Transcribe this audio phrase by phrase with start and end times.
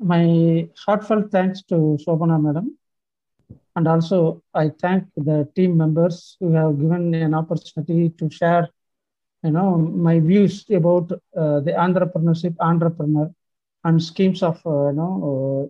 [0.00, 2.78] my heartfelt thanks to Shobana madam.
[3.76, 8.68] And also I thank the team members who have given an opportunity to share,
[9.44, 13.30] you know, my views about uh, the entrepreneurship, entrepreneur
[13.84, 15.62] and schemes of, uh, you know, uh,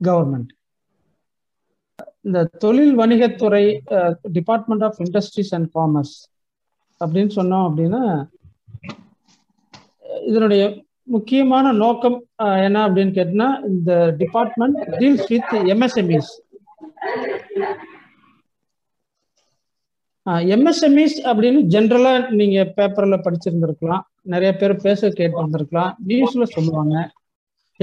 [0.00, 0.48] government.
[2.26, 3.64] இந்த தொழில் வணிகத்துறை
[4.36, 6.14] department of industries and commerce
[7.04, 8.02] அப்படின்னு சொன்னோம் அப்படின்னா
[10.28, 10.62] இதனுடைய
[11.07, 16.31] முக்கியமான நோக்கம் என்ன அப்படின்னு கேட்டினா இந்த department deals with MSMEs
[20.53, 24.01] MSMEs அப்படின்னு ஜென்ரலா நீங்க பேப்பர்ல படிச்சிருந்திருக்கலாம்.
[24.21, 25.97] நிறைய பேர் பேச கேட்டு வந்திருக்கலாம்.
[26.07, 27.11] நியூஸ்ல சொல்லுவாங்க.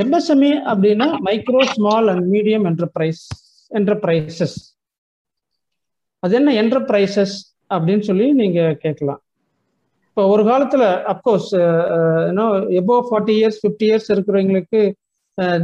[0.01, 3.25] எம்எஸ்எம்இ அப்படின்னா micro small and medium enterprise
[3.71, 4.57] enterprises
[6.19, 7.35] அது என்ன என்டர்பிரைசஸ்
[7.71, 9.24] அப்படின்னு சொல்லி நீங்க கேட்கலாம்.
[10.17, 11.49] இப்போ ஒரு காலத்தில் of course
[12.27, 12.45] you know
[12.81, 14.81] above forty years fifty years இருக்கிறவங்களுக்கு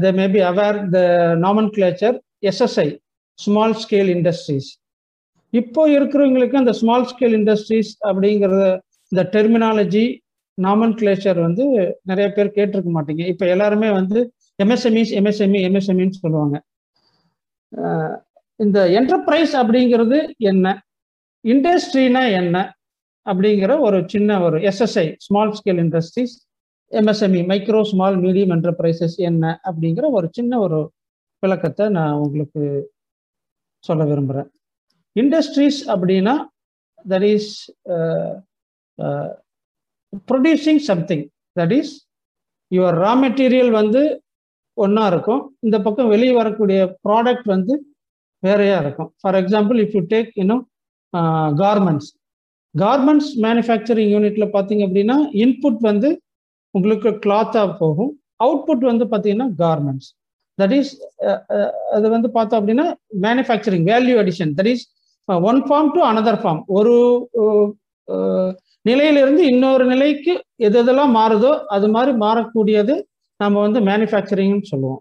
[0.02, 1.00] they may be aware the
[1.76, 2.16] nomenclature
[2.50, 2.88] SSI
[3.38, 4.70] small scale industries
[5.52, 8.64] இப்போ இருக்கிறவங்களுக்கு அந்த ஸ்மால் ஸ்கேல் இண்டஸ்ட்ரீஸ் அப்படிங்கிறத
[9.12, 10.04] இந்த டெர்மினாலஜி
[10.58, 11.64] நாமன் கிளேச்சர் வந்து
[12.02, 13.22] நிறைய பேர் கேட்டிருக்க மாட்டீங்க.
[13.26, 14.18] இப்போ எல்லாருமே வந்து
[14.58, 16.56] எம்எஸ்எம்இஸ் எம்எஸ்எம்இ எம்எஸ்எம்இன்னு சொல்லுவாங்க.
[17.72, 18.12] Uh,
[18.56, 20.66] இந்த என்டர்பிரைஸ் அப்படிங்கிறது என்ன?
[21.44, 22.56] இண்டஸ்ட்ரினா என்ன?
[23.26, 26.34] அப்படிங்கிற ஒரு சின்ன ஒரு SSI small scale industries
[26.92, 30.78] MSME micro small medium enterprises என்ன அப்படிங்கிற ஒரு சின்ன ஒரு
[31.42, 32.62] விளக்கத்தை நான் உங்களுக்கு
[33.84, 34.48] சொல்ல விரும்புகிறேன்
[35.16, 36.34] இண்டஸ்ட்ரீஸ் அப்படின்னா
[37.08, 37.52] that is
[40.30, 41.24] producing something
[41.60, 41.92] that is
[42.70, 44.02] your raw material வந்து
[44.76, 45.40] ஒன்றா இருக்கும்.
[45.60, 47.74] இந்த பக்கம் வெளியே வரக்கூடிய ப்ராடக்ட் வந்து
[48.42, 49.10] வேறையாக இருக்கும்.
[49.20, 50.62] For example if you take இன்னும்
[51.62, 52.10] கார்மெண்ட்ஸ்
[52.74, 56.08] கார்மெண்ட்ஸ் மேனுஃபேக்சரிங் யூனிட்ல பார்த்தீங்க அப்படின்னா இன்புட் வந்து
[56.74, 58.12] உங்களுக்கு கிளாத்தாக போகும்.
[58.44, 60.10] அவுட்புட் வந்து பார்த்தீங்கன்னா கார்மெண்ட்ஸ்
[60.58, 60.92] தட் இஸ்
[61.96, 62.86] அது வந்து பார்த்தோம் அப்படின்னா
[63.26, 64.84] manufacturing value addition that is
[65.50, 66.94] one form to another form ஒரு
[68.90, 70.32] நிலையிலிருந்து இன்னொரு நிலைக்கு
[70.66, 72.94] எது எதெல்லாம் மாறுதோ அது மாதிரி மாறக்கூடியது
[73.40, 75.00] நம்ம வந்து மேனுஃபேக்சரிங்னு சொல்லுவோம்.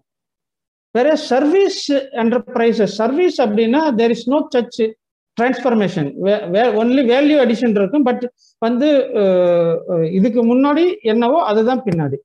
[0.95, 1.81] வேற சர்வீஸ்
[2.21, 4.79] என்டர்பிரைசஸ் சர்வீஸ் அப்படின்னா there is no such
[5.37, 6.09] transformation
[6.81, 8.23] only value addition இருக்கும் பட்
[8.65, 8.87] வந்து
[10.17, 12.17] இதுக்கு முன்னாடி என்னவோ அதுதான் பின்னாடி.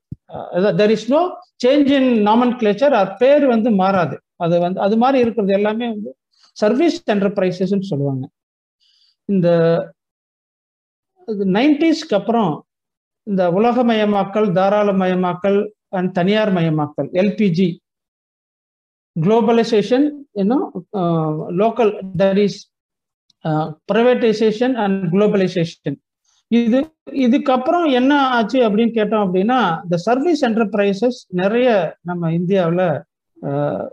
[0.79, 1.21] There is no
[1.63, 2.09] change in
[2.61, 4.15] nomenclature or பேர் வந்து மாறாது.
[4.45, 6.11] அது வந்து அது மாதிரி இருக்கிறது எல்லாமே வந்து
[6.57, 8.25] சர்வீஸ் என்டர்பிரைசஸ்ன்னு சொல்லுவாங்க.
[9.29, 9.47] இந்த
[11.57, 12.51] நைன்டிஸ்க்கு அப்புறம்
[13.27, 15.59] இந்த உலகமயமாக்கல் தாராளமயமாக்கல்
[15.97, 17.69] அண்ட் தனியார் மயமாக்கல் எல்பிஜி
[19.15, 20.05] குளோபலைசேஷன்
[20.41, 20.65] இன்னும்
[21.61, 21.91] local
[22.21, 22.59] that is
[23.91, 25.97] privatisation and globalisation
[26.51, 26.79] இது
[27.25, 31.67] இதுக்கப்புறம் என்ன ஆச்சு அப்படின்னு கேட்டோம் அப்படின்னா இந்த சர்வீஸ் என்டர்பிரைசஸ் நிறைய
[32.01, 32.87] நம்ம இந்தியாவில்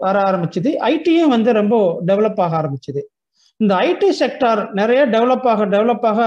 [0.05, 0.71] வர ஆரம்பிச்சது.
[0.95, 1.77] ஐடியும் வந்து ரொம்ப
[2.11, 3.01] டெவலப் ஆக ஆரம்பிச்சது.
[3.61, 6.21] இந்த ஐடி செக்டார் நிறைய டெவலப் ஆக டெவலப் ஆக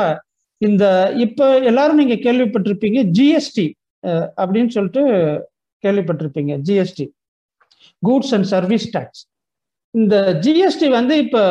[0.61, 0.85] இந்த
[1.25, 3.67] இப்போ எல்லாரும் நீங்கள் கேள்விப்பட்டிருப்பீங்க ஜிஎஸ்டி
[4.41, 5.03] அப்படின்னு சொல்லிட்டு
[5.83, 7.05] கேள்விப்பட்டிருப்பீங்க GST
[8.03, 9.23] goods and service tax
[9.93, 10.15] இந்த
[10.45, 11.43] ஜிஎஸ்டி வந்து இப்போ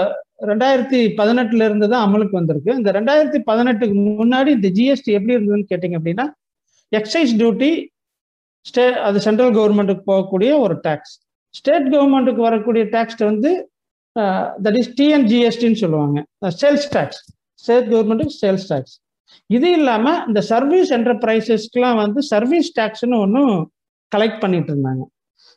[0.51, 2.71] ரெண்டாயிரத்தி பதினெட்டுல இருந்து தான் அமலுக்கு வந்திருக்கு.
[2.81, 6.27] இந்த ரெண்டாயிரத்தி பதினெட்டுக்கு முன்னாடி இந்த ஜிஎஸ்டி எப்படி இருந்ததுன்னு கேட்டிங்க அப்படின்னா
[6.93, 7.71] எக்ஸைஸ் டியூட்டி
[8.71, 11.15] ஸ்டே அது சென்ட்ரல் கவர்மெண்ட்டுக்கு போகக்கூடிய ஒரு டேக்ஸ்
[11.59, 13.51] ஸ்டேட் கவர்மெண்ட்டுக்கு வரக்கூடிய டேக்ஸ் வந்து
[14.65, 16.19] தட் இஸ் டிஎன்ஜிஎஸ்டின்னு சொல்லுவாங்க.
[16.63, 17.23] சேல்ஸ் டேக்ஸ்
[17.63, 18.95] ஸ்டேட் கவர்மெண்ட்டுக்கு சேல்ஸ் டேக்ஸ்
[19.57, 23.55] இது இல்லாமல் இந்த சர்வீஸ் என்டர்பிரைசஸ்க்குலாம் வந்து சர்வீஸ் டேக்ஸ்னு ஒன்றும்
[24.13, 25.03] கலெக்ட் பண்ணிட்டு இருந்தாங்க.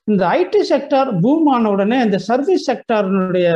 [0.08, 3.48] இந்த ஐடி செக்டார் பூம் ஆன உடனே இந்த சர்வீஸ் செக்டாரினுடைய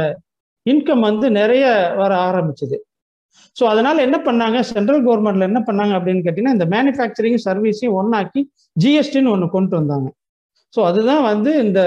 [0.65, 1.65] இன்கம் வந்து நிறைய
[1.99, 2.77] வர ஆரம்பிச்சது.
[3.57, 4.57] ஸோ அதனால என்ன பண்ணாங்க?
[4.71, 8.41] சென்ட்ரல் கவர்மெண்ட்ல என்ன பண்ணாங்க அப்படின்னு கேட்டீங்கன்னா இந்த மேனுஃபேக்சரிங் சர்வீஸையும் ஒன்னாக்கி
[8.83, 10.07] ஜிஎஸ்டின்னு ஒன்று கொண்டு வந்தாங்க.
[10.73, 11.81] ஸோ அதுதான் வந்து இந்த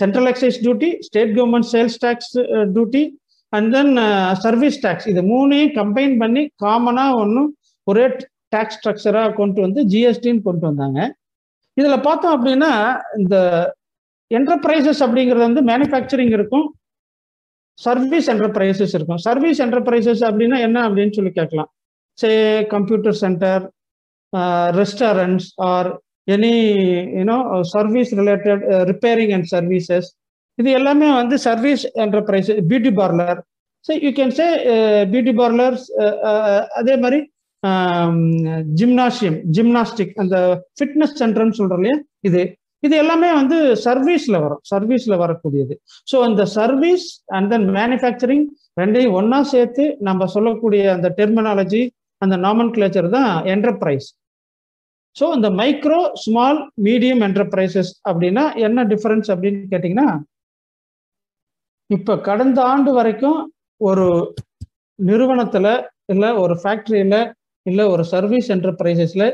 [0.00, 2.34] central excise duty state government sales tax
[2.74, 3.02] duty
[3.52, 3.92] and then
[4.44, 7.50] service tax இது மூணையும் கம்பைன் பண்ணி காமனாக ஒன்றும்
[7.86, 8.04] ஒரே
[8.54, 11.00] டேக்ஸ் ஸ்ட்ரக்சராக கொண்டு வந்து ஜிஎஸ்டின்னு கொண்டு வந்தாங்க.
[11.76, 12.72] இதில் பார்த்தோம் அப்படின்னா
[13.20, 13.36] இந்த
[14.30, 16.66] என்டர்பிரைசஸ் அப்படிங்கிறது வந்து மேனுஃபேக்சரிங் இருக்கும்.
[17.86, 19.20] சர்வீஸ் என்டர்பிரைசஸ் இருக்கும்.
[19.28, 21.70] சர்வீஸ் என்டர்பிரைசஸ் அப்படின்னா என்ன அப்படின்னு சொல்லி கேட்கலாம்.
[22.18, 22.30] Say
[22.74, 23.62] computer centre
[24.80, 25.90] restaurants or
[26.34, 26.54] any
[27.18, 27.38] you know
[27.74, 30.08] service related repairing and services
[30.58, 33.38] இது எல்லாமே வந்து service enterprise beauty parlour
[33.84, 34.46] so you can say
[35.12, 35.84] beauty parlours
[36.80, 37.20] அதே மாதிரி
[37.62, 38.18] um,
[38.78, 40.36] ஜிம்னாசியம் ஜிம்னாஸ்டிக் அந்த
[40.78, 41.96] ஃபிட்னஸ் சென்டர்னு சொல்கிறோம் இல்லையா?
[42.28, 42.42] இது.
[42.82, 45.74] இது எல்லாமே வந்து சர்வீஸ்ல வரும் சர்வீஸ்ல வரக்கூடியது.
[46.06, 47.06] ஸோ அந்த சர்வீஸ்
[47.36, 48.44] அண்ட் தென் மேனுஃபேக்சரிங்
[48.80, 51.82] ரெண்டையும் ஒன்னா சேர்த்து நம்ம சொல்லக்கூடிய அந்த டெர்மினாலஜி
[52.22, 54.08] அந்த நாமன் கிளேச்சர் தான் என்டர்பிரைஸ்
[55.16, 60.08] ஸோ இந்த மைக்ரோ ஸ்மால் மீடியம் என்டர்பிரைசஸ் அப்படின்னா என்ன டிஃபரன்ஸ் அப்படின்னு கேட்டிங்கன்னா
[61.90, 63.38] இப்போ கடந்த ஆண்டு வரைக்கும்
[63.80, 64.06] ஒரு
[64.98, 65.72] நிறுவனத்தில்
[66.06, 67.20] இல்லை ஒரு ஃபேக்ட்ரியில்
[67.66, 69.26] இல்லை ஒரு சர்வீஸ் என்டர்பிரைசஸில்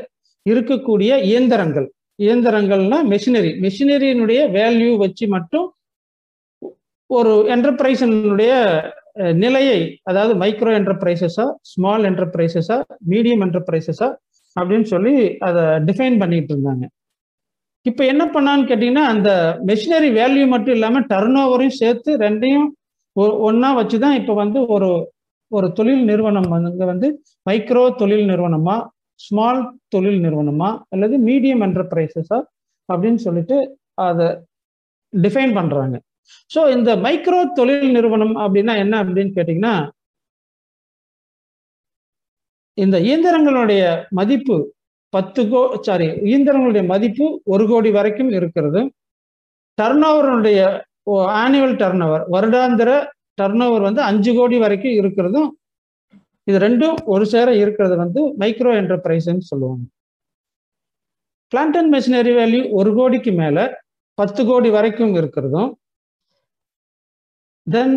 [0.45, 1.87] இருக்கக்கூடிய இயந்திரங்கள்
[2.19, 5.67] இயந்திரங்கள்னா மெஷினரி மெஷினரியினுடைய வேல்யூ வச்சு மட்டும்
[7.09, 8.53] ஒரு என்டர்பிரைஸினுடைய
[9.33, 12.77] நிலையை அதாவது மைக்ரோ என்டர்பிரைசஸா ஸ்மால் என்டர்பிரைசஸா
[13.09, 14.07] மீடியம் என்டர்பிரைசஸா
[14.55, 16.85] அப்படின்னு சொல்லி அதை டிஃபைன் பண்ணிட்டு இருந்தாங்க.
[17.85, 19.29] இப்போ என்ன பண்ணான்னு கேட்டிங்கன்னா அந்த
[19.65, 22.67] மெஷினரி வேல்யூ மட்டும் இல்லாமல் டர்ன் ஓவரையும் சேர்த்து ரெண்டையும்
[23.47, 24.89] ஒன்றா வச்சு தான் இப்போ வந்து ஒரு
[25.51, 27.07] ஒரு தொழில் நிறுவனம் வந்து வந்து
[27.45, 28.87] மைக்ரோ தொழில் நிறுவனமாக
[29.19, 29.61] ஸ்மால்
[29.93, 32.39] தொழில் நிறுவனமா அல்லது மீடியம் என்டர்பிரைசஸா
[32.89, 33.57] அப்படின்னு சொல்லிட்டு
[34.07, 34.27] அதை
[35.13, 35.95] டிஃபைன் பண்றாங்க.
[36.51, 39.75] ஸோ இந்த மைக்ரோ தொழில் நிறுவனம் அப்படின்னா என்ன அப்படின்னு கேட்டிங்கன்னா
[42.77, 43.83] இந்த இயந்திரங்களுடைய
[44.19, 44.55] மதிப்பு
[45.13, 48.81] பத்து கோ சாரி இயந்திரங்களுடைய மதிப்பு ஒரு கோடி வரைக்கும் இருக்கிறது.
[49.77, 50.59] டர்னோவருடைய
[51.43, 52.89] ஆனுவல் டர்ன் ஓவர் வருடாந்திர
[53.39, 55.49] டர்ன் ஓவர் வந்து அஞ்சு கோடி வரைக்கும் இருக்கிறதும்
[56.47, 59.85] இது ரெண்டும் ஒரு சேர இருக்கிறது வந்து மைக்ரோ என்டர்பிரைஸ்ன்னு சொல்லுவாங்க.
[61.51, 63.57] பிளான்ட் அண்ட் மெஷினரி வேல்யூ ஒரு கோடிக்கு மேல
[64.17, 65.71] பத்து கோடி வரைக்கும் இருக்கிறதும்
[67.67, 67.95] தென்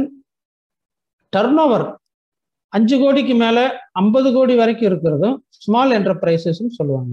[1.32, 1.86] டர்ன் ஓவர்
[2.72, 3.58] அஞ்சு கோடிக்கு மேல
[4.00, 7.12] ஐம்பது கோடி வரைக்கும் இருக்கிறதும் ஸ்மால் என்டர்பிரைசஸ்ன்னு சொல்லுவாங்க.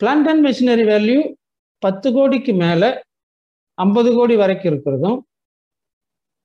[0.00, 1.20] பிளான்ட் அண்ட் மெஷினரி வேல்யூ
[1.82, 2.82] பத்து கோடிக்கு மேல
[3.78, 5.18] ஐம்பது கோடி வரைக்கும் இருக்கிறதும்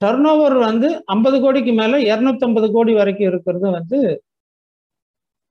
[0.01, 3.99] டர்ன் ஓவர் வந்து ஐம்பது கோடிக்கு மேலே இரநூத்தம்பது கோடி வரைக்கும் இருக்கிறது வந்து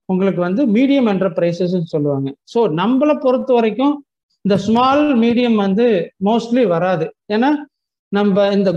[0.09, 2.29] உங்களுக்கு வந்து மீடியம் என்டர்பிரைசஸ் சொல்லுவாங்க.
[2.55, 3.95] ஸோ நம்மளை பொறுத்த வரைக்கும்
[4.45, 5.87] இந்த ஸ்மால் மீடியம் வந்து
[6.25, 7.07] மோஸ்ட்லி வராது.
[7.35, 7.51] ஏன்னா
[8.13, 8.71] நம்ம இந்த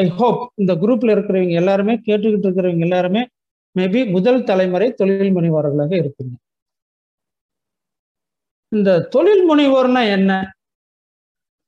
[0.00, 3.22] ஐ ஹோப் இந்த குரூப்ல இருக்கிறவங்க எல்லாருமே கேட்டுக்கிட்டு இருக்கிறவங்க எல்லாருமே
[3.76, 6.34] மேபி முதல் தலைமுறை தொழில் முனைவோர்களாக இருப்பீங்க.
[8.72, 10.32] இந்த தொழில் முனைவோர்னா என்ன?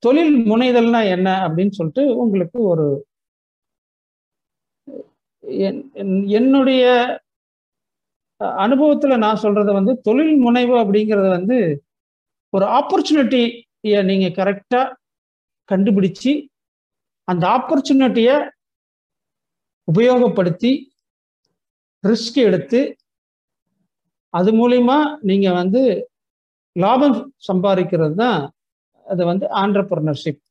[0.03, 1.29] தொழில் முனைதல்னா என்ன?
[1.47, 2.85] அப்படின்னு சொல்லிட்டு உங்களுக்கு ஒரு
[6.33, 6.83] என்னுடைய
[8.61, 11.57] அனுபவத்துல நான் சொல்றது வந்து தொழில் முனைவு அப்படிங்கிறது வந்து
[12.53, 14.81] ஒரு ஆப்பர்ச்சுனிட்டியை நீங்க கரெக்டா
[15.69, 16.31] கண்டுபிடிச்சு
[17.27, 18.35] அந்த ஆப்பர்ச்சுனிட்டியை
[19.87, 20.71] உபயோகப்படுத்தி
[22.03, 22.81] ரிஸ்க் எடுத்து
[24.33, 25.81] அது மூலயமா நீங்க வந்து
[26.75, 27.17] லாபம்
[27.47, 28.39] சம்பாதிக்கிறது தான்
[29.05, 30.41] அது வந்து entrepreneurship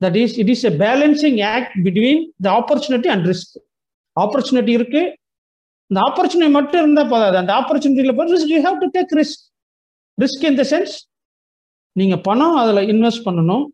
[0.00, 3.56] that is it is a balancing act between the opportunity and risk
[4.22, 5.02] opportunity இருக்கு.
[5.90, 7.36] இந்த ஆப்பர்ச்சுனிட்டி மட்டும் இருந்தால் போதாது.
[7.42, 9.42] அந்த ஆப்பர்ச்சுனிட்டியில் போய் you have to take risk
[10.18, 10.94] risk in the sense
[12.00, 13.64] நீங்கள் பணம் அதில் இன்வெஸ்ட் பண்ணணும்.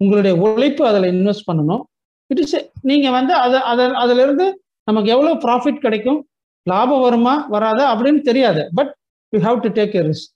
[0.00, 1.82] உங்களுடைய உழைப்பு அதில் இன்வெஸ்ட் பண்ணணும்.
[2.30, 2.54] இட் இஸ்
[2.90, 4.46] நீங்கள் வந்து அதை அதை அதிலிருந்து
[4.88, 6.20] நமக்கு எவ்வளோ ப்ராஃபிட் கிடைக்கும்?
[6.70, 8.62] லாபம் வருமா வராதா அப்படின்னு தெரியாது.
[8.78, 8.92] But
[9.32, 10.30] you have to take a risk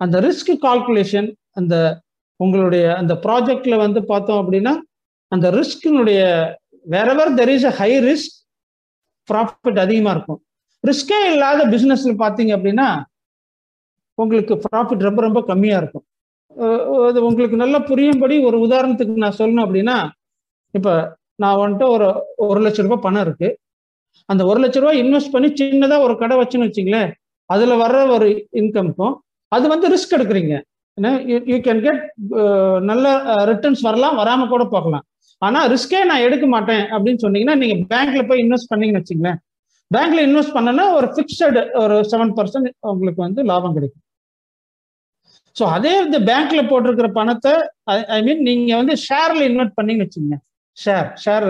[0.00, 1.28] அந்த ரிஸ்க் கால்குலேஷன்
[1.60, 1.74] அந்த
[2.40, 4.72] உங்களுடைய அந்த ப்ராஜெக்டில் வந்து பார்த்தோம் அப்படின்னா
[5.32, 6.20] அந்த ரிஸ்கினுடைய
[6.94, 8.34] wherever there is a high risk
[9.30, 10.40] profit அதிகமாக இருக்கும்.
[10.84, 12.88] ரிஸ்கே இல்லாத பிஸ்னஸ்ல பார்த்தீங்க அப்படின்னா
[14.18, 16.04] உங்களுக்கு ப்ராஃபிட் ரொம்ப ரொம்ப கம்மியாக இருக்கும்.
[17.08, 19.96] அது உங்களுக்கு நல்லா புரியும்படி ஒரு உதாரணத்துக்கு நான் சொல்லணும் அப்படின்னா
[20.78, 20.92] இப்போ
[21.42, 22.06] நான் வந்துட்டு ஒரு
[22.48, 23.48] ஒரு லட்ச ரூபாய் பணம் இருக்கு.
[24.32, 27.10] அந்த ஒரு லட்ச ரூபாய் இன்வெஸ்ட் பண்ணி சின்னதாக ஒரு கடை வச்சுன்னு வச்சிங்களேன்
[27.54, 28.28] அதில் வர்ற ஒரு
[28.60, 29.16] இன்கம்க்கும்
[29.52, 30.54] அது வந்து ரிஸ்க் எடுக்கிறீங்க.
[30.98, 31.10] ஏன்னா
[31.52, 32.02] யூ கேன் கெட்
[32.90, 33.06] நல்ல
[33.50, 35.04] ரிட்டர்ன்ஸ் வரலாம் வராமல் கூட போகலாம்.
[35.46, 39.38] ஆனால் ரிஸ்கே நான் எடுக்க மாட்டேன் அப்படின்னு சொன்னீங்கன்னா நீங்கள் பேங்க்ல போய் இன்வெஸ்ட் பண்ணீங்கன்னு வச்சுங்களேன்
[39.90, 44.02] பேங்க்ல இன்வெஸ்ட் பண்ணனா ஒரு ஃபிக்ஸடு ஒரு செவன் பர்சன்ட் உங்களுக்கு வந்து லாபம் கிடைக்கும்.
[45.56, 47.52] ஸோ அதே இந்த பேங்க்ல போட்டிருக்கிற பணத்தை
[48.16, 50.36] ஐ மீன் நீங்க வந்து ஷேர்ல இன்வெஸ்ட் பண்ணீங்கன்னு வச்சுங்க
[50.76, 51.46] ஷேர் ஷேர்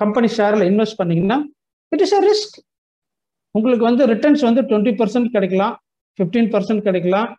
[0.00, 1.38] கம்பெனி ஷேர்ல இன்வெஸ்ட் பண்ணீங்கன்னா
[1.92, 2.56] இட் இஸ் அ ரிஸ்க்
[3.54, 5.74] உங்களுக்கு வந்து ரிட்டர்ன்ஸ் வந்து டுவெண்ட்டி பர்சன்ட் கிடைக்கலாம்
[6.18, 7.30] ஃபிஃப்டீன் பர்சன்ட் கிடைக்கலாம்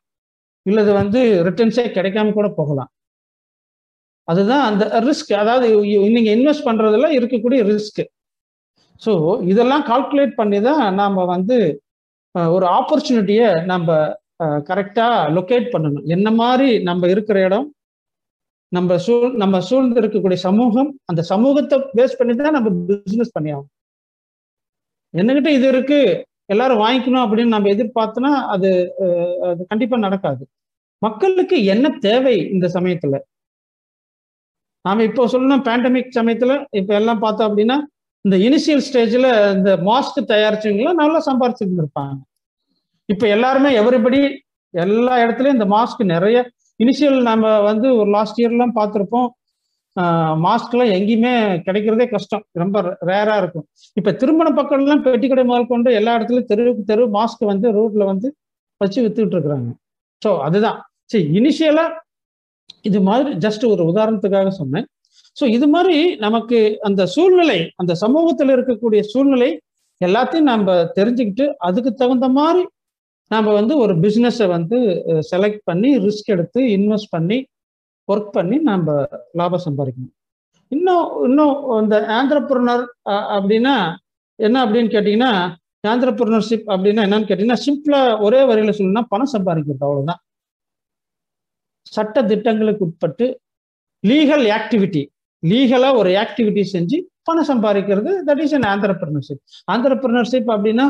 [0.65, 2.89] இல்லது வந்து ரிட்டர்ன்ஸே கிடைக்காம கூட போகலாம்.
[4.29, 5.67] அதுதான் அந்த ரிஸ்க் அதாவது
[6.15, 8.01] நீங்க இன்வெஸ்ட் பண்றதுல இருக்கக்கூடிய ரிஸ்க்
[9.01, 9.11] ஸோ
[9.51, 11.57] இதெல்லாம் கால்குலேட் பண்ணி தான் நாம் வந்து
[12.55, 13.89] ஒரு ஆப்பர்ச்சுனிட்டியை நம்ம
[14.69, 16.05] கரெக்டாக லொக்கேட் பண்ணணும்.
[16.15, 17.67] என்ன மாதிரி நம்ம இருக்கிற இடம்
[18.71, 23.71] நம்ம சூழ் நம்ம சூழ்ந்து இருக்கக்கூடிய சமூகம் அந்த சமூகத்தை பேஸ் பண்ணி தான் நம்ம பிஸ்னஸ் பண்ணி ஆகும்
[25.13, 25.99] என்னகிட்ட இது இருக்கு
[26.53, 28.69] எல்லாரும் வாங்கிக்கணும் அப்படின்னு நம்ம எதிர்பார்த்தோன்னா அது
[29.49, 30.43] அது கண்டிப்பா நடக்காது.
[31.01, 33.15] மக்களுக்கு என்ன தேவை இந்த சமயத்துல?
[34.85, 37.77] நாம இப்போ சொல்லணும் பேண்டமிக் சமயத்துல இப்ப எல்லாம் பார்த்தோம் அப்படின்னா
[38.25, 42.17] இந்த இனிஷியல் ஸ்டேஜ்ல இந்த மாஸ்க் தயாரிச்சவங்களும் நல்லா சம்பாரிச்சுட்டு இருப்பாங்க.
[43.09, 44.19] இப்ப எல்லாருமே எவரிபடி
[44.73, 46.37] எல்லா இடத்துலயும் இந்த மாஸ்க் நிறைய
[46.79, 49.29] இனிஷியல் நம்ம வந்து ஒரு லாஸ்ட் இயர்லாம் பார்த்துருப்போம்.
[50.45, 51.31] மாஸ்க்லாம் எங்கேயுமே
[51.65, 52.43] கிடைக்கிறதே கஷ்டம்.
[52.61, 53.65] ரொம்ப ரேரா இருக்கும்.
[53.99, 58.27] இப்ப திருமண பக்கம்லாம் பெட்டி கடை முதல் கொண்டு எல்லா இடத்துலயும் தெருவுக்கு தெரு மாஸ்க் வந்து ரோட்ல வந்து
[58.81, 59.69] வச்சு வித்துக்கிட்டு இருக்கிறாங்க.
[60.21, 60.77] ஸோ அதுதான்.
[61.11, 61.85] சரி இனிஷியலா
[62.89, 64.85] இது மாதிரி ஜஸ்ட் ஒரு உதாரணத்துக்காக சொன்னேன்.
[65.37, 66.57] ஸோ இது மாதிரி நமக்கு
[66.87, 69.49] அந்த சூழ்நிலை அந்த சமூகத்தில் இருக்கக்கூடிய சூழ்நிலை
[70.01, 72.61] எல்லாத்தையும் நம்ம தெரிஞ்சுக்கிட்டு அதுக்கு தகுந்த மாதிரி
[73.31, 74.77] நம்ம வந்து ஒரு பிஸ்னஸை வந்து
[75.31, 77.37] செலக்ட் பண்ணி ரிஸ்க் எடுத்து இன்வெஸ்ட் பண்ணி
[78.09, 78.93] ஒர்க் பண்ணி நம்ம
[79.39, 80.13] லாபம் சம்பாதிக்கணும்.
[80.71, 82.85] இன்னும் இன்னும் இந்த ஆந்திரப்புறனர்
[83.35, 83.75] அப்படின்னா
[84.39, 85.31] என்ன அப்படின்னு கேட்டிங்கன்னா
[85.91, 90.21] ஆந்திரப்புறனர்ஷிப் அப்படின்னா என்னன்னு கேட்டிங்கன்னா சிம்பிளாக ஒரே வரியில சொல்லணும்னா பணம் சம்பாதிக்கிறது அவ்வளோதான்
[91.93, 93.25] சட்ட திட்டங்களுக்கு உட்பட்டு
[94.03, 95.03] லீகல் ஆக்டிவிட்டி
[95.43, 99.41] லீகலா ஒரு ஆக்டிவிட்டி செஞ்சு பணம் சம்பாதிக்கிறது that is an entrepreneurship
[99.73, 100.85] entrepreneurship அப்படின்னா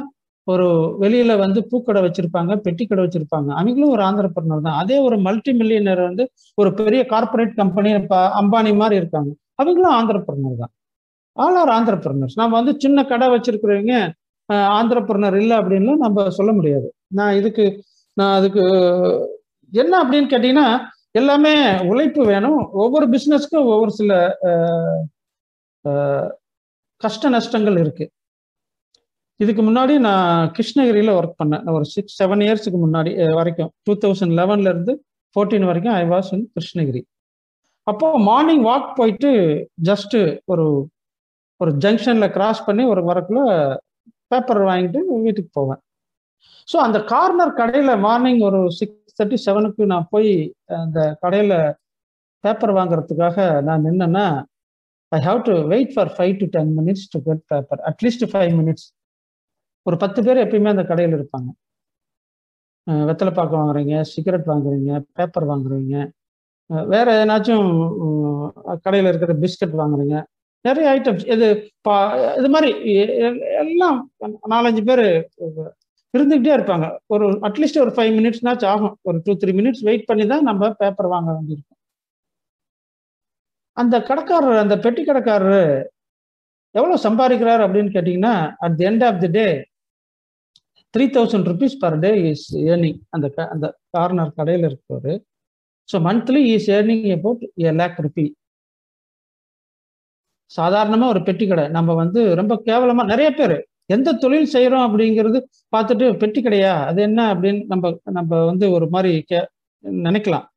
[0.47, 0.67] ஒரு
[1.01, 3.49] வெளியில வந்து பூக்கடை வச்சிருப்பாங்க பெட்டி கடை வச்சிருப்பாங்க.
[3.59, 4.77] அவங்களும் ஒரு ஆந்திரப்பிரினர் தான்.
[4.81, 6.23] அதே ஒரு மல்டி மில்லியனர் வந்து
[6.57, 7.89] ஒரு பெரிய கார்பரேட் கம்பெனி
[8.41, 9.31] அம்பானி மாதிரி இருக்காங்க.
[9.61, 10.73] அவங்களும் ஆந்திரப்பிரினர் தான்.
[11.37, 13.95] ஆல் ஆர் ஆந்திரப்பிரினர்ஸ் நம்ம வந்து சின்ன கடை வச்சிருக்கிறவங்க
[14.79, 16.87] ஆந்திரப்பிரினர் இல்லை அப்படின்னு நம்ம சொல்ல முடியாது.
[17.17, 17.65] நான் இதுக்கு
[18.17, 18.63] நான் அதுக்கு
[19.81, 20.67] என்ன அப்படின்னு கேட்டீங்கன்னா
[21.19, 21.53] எல்லாமே
[21.91, 22.59] உழைப்பு வேணும்.
[22.83, 24.11] ஒவ்வொரு பிஸ்னஸ்க்கும் ஒவ்வொரு சில
[27.01, 28.05] கஷ்ட நஷ்டங்கள் இருக்கு.
[29.39, 31.65] இதுக்கு முன்னாடி நான் கிருஷ்ணகிரியில் ஒர்க் பண்ணேன்.
[31.75, 33.71] ஒரு சிக்ஸ் செவன் இயர்ஸுக்கு முன்னாடி வரைக்கும்.
[33.87, 34.93] டூ தௌசண்ட் லெவன்ல இருந்து
[35.35, 37.01] ஃபோர்டீன் வரைக்கும் ஐ வாஸ் இன் கிருஷ்ணகிரி.
[37.87, 39.29] அப்போ மார்னிங் வாக் போயிட்டு
[39.89, 40.17] ஜஸ்ட்
[40.53, 40.65] ஒரு
[41.61, 43.41] ஒரு ஜங்ஷன்ல கிராஸ் பண்ணி ஒரு வரக்குள்ள
[44.31, 45.79] பேப்பர் வாங்கிட்டு வீட்டுக்கு போவேன்.
[46.71, 50.31] ஸோ அந்த கார்னர் கடையில் மார்னிங் ஒரு சிக்ஸ் தேர்ட்டி செவனுக்கு நான் போய்
[50.83, 51.57] அந்த கடையில்
[52.43, 54.25] பேப்பர் வாங்குறதுக்காக நான் நின்னேன்னா
[55.11, 58.87] I have to wait for five to ten minutes to get paper at least five minutes
[59.85, 61.49] ஒரு பத்து பேர் எப்பயுமே அந்த கடையில் இருப்பாங்க.
[63.09, 65.95] வெத்தலை பாக்கு வாங்குறீங்க சிகரெட் வாங்குறீங்க பேப்பர் வாங்குறீங்க.
[66.93, 67.67] வேற எதனாச்சும்
[68.85, 70.17] கடையில் இருக்கிற பிஸ்கட் வாங்குறீங்க.
[70.65, 71.47] நிறைய ஐட்டம்ஸ் இது
[71.87, 71.95] பா
[72.39, 72.71] இது மாதிரி
[73.61, 73.97] எல்லாம்
[74.53, 75.05] நாலஞ்சு பேர்
[76.13, 76.85] இருந்துகிட்டே இருப்பாங்க.
[77.13, 78.95] ஒரு அட்லீஸ்ட் ஒரு ஃபைவ் மினிட்ஸ்னாச்சும் ஆகும்.
[79.09, 81.79] ஒரு டூ த்ரீ மினிட்ஸ் வெயிட் பண்ணி தான் நம்ம பேப்பர் வாங்க வேண்டியிருக்கும்.
[83.77, 85.63] அந்த கடைக்காரர் அந்த பெட்டி கடைக்காரரு
[86.75, 88.33] எவ்வளோ சம்பாதிக்கிறார் அப்படின்னு கேட்டிங்கன்னா
[88.65, 89.45] at the end of the day
[90.93, 95.15] three thousand rupees per day is earning அந்த அந்த கார்னர் கடையில் இருக்கிறவர்.
[95.89, 98.25] So monthly is earning about a lakh rupee
[100.51, 101.65] சாதாரணமாக ஒரு பெட்டி கடை.
[101.77, 103.57] நம்ம வந்து ரொம்ப கேவலமாக நிறைய பேர்
[103.89, 105.39] எந்த தொழில் செய்கிறோம் அப்படிங்கிறது
[105.75, 106.73] பார்த்துட்டு பெட்டி கடையா?
[106.89, 109.39] அது என்ன அப்படின்னு நம்ம நம்ம வந்து ஒரு மாதிரி கே
[110.07, 110.47] நினைக்கலாம்.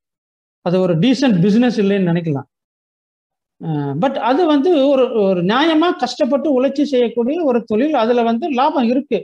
[0.67, 2.49] அது ஒரு டீசென்ட் பிஸ்னஸ் இல்லைன்னு நினைக்கலாம்.
[4.03, 7.97] பட் அது வந்து ஒரு ஒரு நியாயமாக கஷ்டப்பட்டு உழைச்சி செய்யக்கூடிய ஒரு தொழில்.
[8.03, 9.19] அதில் வந்து லாபம் இருக்கு.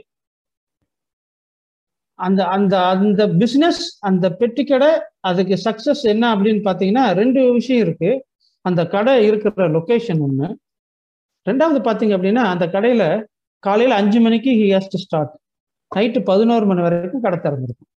[2.19, 4.89] அந்த அந்த அந்த பிஸ்னஸ் அந்த பெட்டி கடை
[5.29, 8.11] அதுக்கு சக்சஸ் என்ன அப்படின்னு பார்த்தீங்கன்னா ரெண்டு விஷயம் இருக்கு.
[8.65, 10.47] அந்த கடை இருக்கிற லொக்கேஷன் ஒன்று
[11.45, 13.05] ரெண்டாவது பார்த்தீங்க அப்படின்னா அந்த கடையில்
[13.65, 15.33] காலையில் அஞ்சு மணிக்கு he has to start
[15.91, 17.89] night பதினோரு மணி வரைக்கும் கடை திறந்துருக்கும்.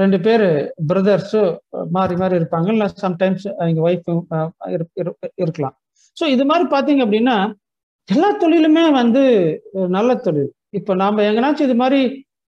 [0.00, 0.44] ரெண்டு பேர்
[0.90, 1.50] பிரதர்ஸும்
[1.96, 2.68] மாறி மாறி இருப்பாங்க.
[2.74, 4.22] இல்லை சம்டைம்ஸ் அவங்க ஒய்ஃபும்
[5.42, 5.74] இருக்கலாம்.
[6.18, 7.36] ஸோ இது மாதிரி பார்த்தீங்க அப்படின்னா
[8.08, 9.22] எல்லா தொழிலுமே வந்து
[9.96, 10.50] நல்ல தொழில்.
[10.78, 12.00] இப்போ நாம் எங்கனாச்சும் இது மாதிரி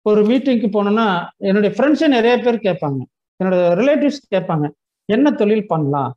[0.09, 1.07] ஒரு மீட்டிங்க்கு போனோம்னா
[1.49, 2.99] என்னுடைய ஃப்ரெண்ட்ஸே நிறைய பேர் கேட்பாங்க.
[3.39, 4.65] என்னோட ரிலேட்டிவ்ஸ் கேட்பாங்க
[5.09, 6.11] என்ன தொழில் பண்ணலாம்?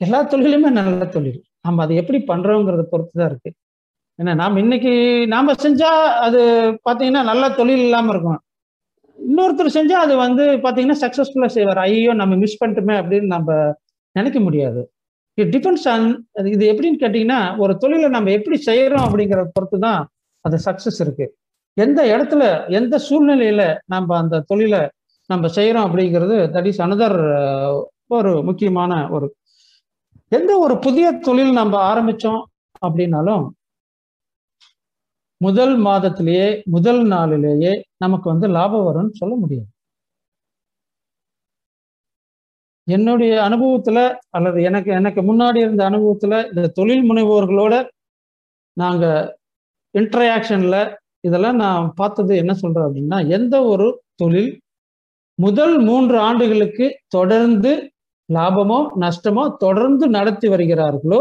[0.00, 1.40] எல்லா தொழிலுமே நல்ல தொழில்.
[1.64, 3.50] நம்ம அதை எப்படி பண்றோங்கிறத பொறுத்து தான் இருக்கு.
[4.18, 4.92] ஏன்னா நாம் இன்னைக்கு
[5.34, 5.90] நாம செஞ்சா
[6.26, 6.40] அது
[6.88, 8.40] பாத்தீங்கன்னா நல்ல தொழில் இல்லாம இருக்கும்.
[9.18, 11.80] இன்னொருத்தர் செஞ்சா அது வந்து பாத்தீங்கன்னா சக்சஸ்ஃபுல்லா செய்வார்.
[11.88, 13.50] ஐயோ நம்ம மிஸ் பண்ணிட்டுமே அப்படின்னு நம்ம
[14.16, 14.80] நினைக்க முடியாது.
[15.38, 16.06] இட் டிபெண்ட்ஸ் ஆன்
[16.54, 20.00] இது எப்படின்னு கேட்டீங்கன்னா ஒரு தொழிலை நம்ம எப்படி செய்யறோம் அப்படிங்கிறத பொறுத்து தான்
[20.44, 21.26] அது சக்சஸ் இருக்கு.
[21.76, 22.42] எந்த இடத்துல
[22.78, 23.62] எந்த சூழ்நிலையில
[23.94, 24.80] நம்ம அந்த தொழிலை
[25.30, 27.18] நம்ம செய்யறோம் அப்படிங்கிறது தட் இஸ் அனதர்
[28.16, 29.26] ஒரு முக்கியமான ஒரு
[30.32, 32.42] எந்த ஒரு புதிய தொழில் நம்ம ஆரம்பிச்சோம்
[32.86, 33.44] அப்படின்னாலும்
[35.36, 39.68] முதல் மாதத்திலேயே முதல் நாளிலேயே நமக்கு வந்து லாபம் வரும்னு சொல்ல முடியாது.
[42.84, 47.74] என்னுடைய அனுபவத்துல அல்லது எனக்கு எனக்கு முன்னாடி இருந்த அனுபவத்துல இந்த தொழில் முனைவோர்களோட
[48.72, 49.04] நாங்க
[49.98, 54.60] இன்டராக்ஷன்ல இதெல்லாம் நான் பார்த்தது என்ன சொல்றேன் அப்படின்னா எந்த ஒரு தொழில்
[55.34, 57.91] முதல் மூன்று ஆண்டுகளுக்கு தொடர்ந்து
[58.36, 61.20] லாபமோ நஷ்டமோ தொடர்ந்து நடத்தி வருகிறார்களோ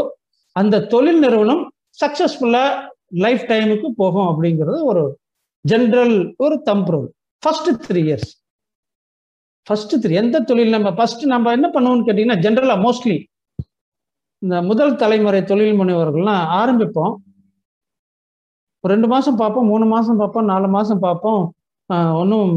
[0.55, 1.63] அந்த தொழில் நிறுவனம்
[2.01, 2.65] சக்சஸ்ஃபுல்லா
[3.23, 5.03] லைஃப் டைமுக்கு போகும் அப்படிங்கிறது ஒரு
[5.65, 7.07] ஜென்ரல் ஒரு thumb rule
[7.43, 8.31] first three years
[9.67, 13.17] first three எந்த தொழில் நம்ம ஃபர்ஸ்ட் நம்ம என்ன பண்ணுவோம்னு கேட்டீங்கன்னா ஜென்ரலா மோஸ்ட்லி
[14.41, 17.13] இந்த முதல் தலைமுறை தொழில் முனைவர்கள்லாம் ஆரம்பிப்போம்.
[18.83, 21.43] ஒரு ரெண்டு மாசம் பார்ப்போம் மூணு மாசம் பார்ப்போம் நாலு மாசம் பார்ப்போம்.
[22.21, 22.51] ஒன்றும்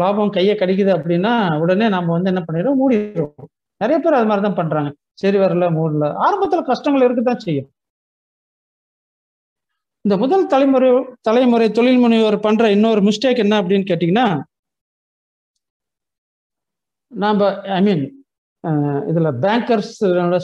[0.00, 1.32] லாபம் கையை கிடைக்குது அப்படின்னா
[1.62, 3.46] உடனே நம்ம வந்து என்ன பண்ணிடுறோம் மூடிடுறோம்
[3.80, 4.90] நிறைய பேர் அது மாதிரி தான் பண்றாங்க.
[5.22, 6.04] சரி வரல மூடல.
[6.26, 7.68] ஆரம்பத்துல கஷ்டங்கள் இருக்குதான் செய்யும்.
[10.04, 10.90] இந்த முதல் தலைமுறை
[11.28, 14.26] தலைமுறை தொழில் முனைவர் பண்ற இன்னொரு மிஸ்டேக் என்ன அப்படின்னு கேட்டீங்கன்னா
[17.12, 17.42] நாம்
[17.78, 18.04] ஐ மீன்
[19.10, 19.90] இதுல பேங்கர்ஸ்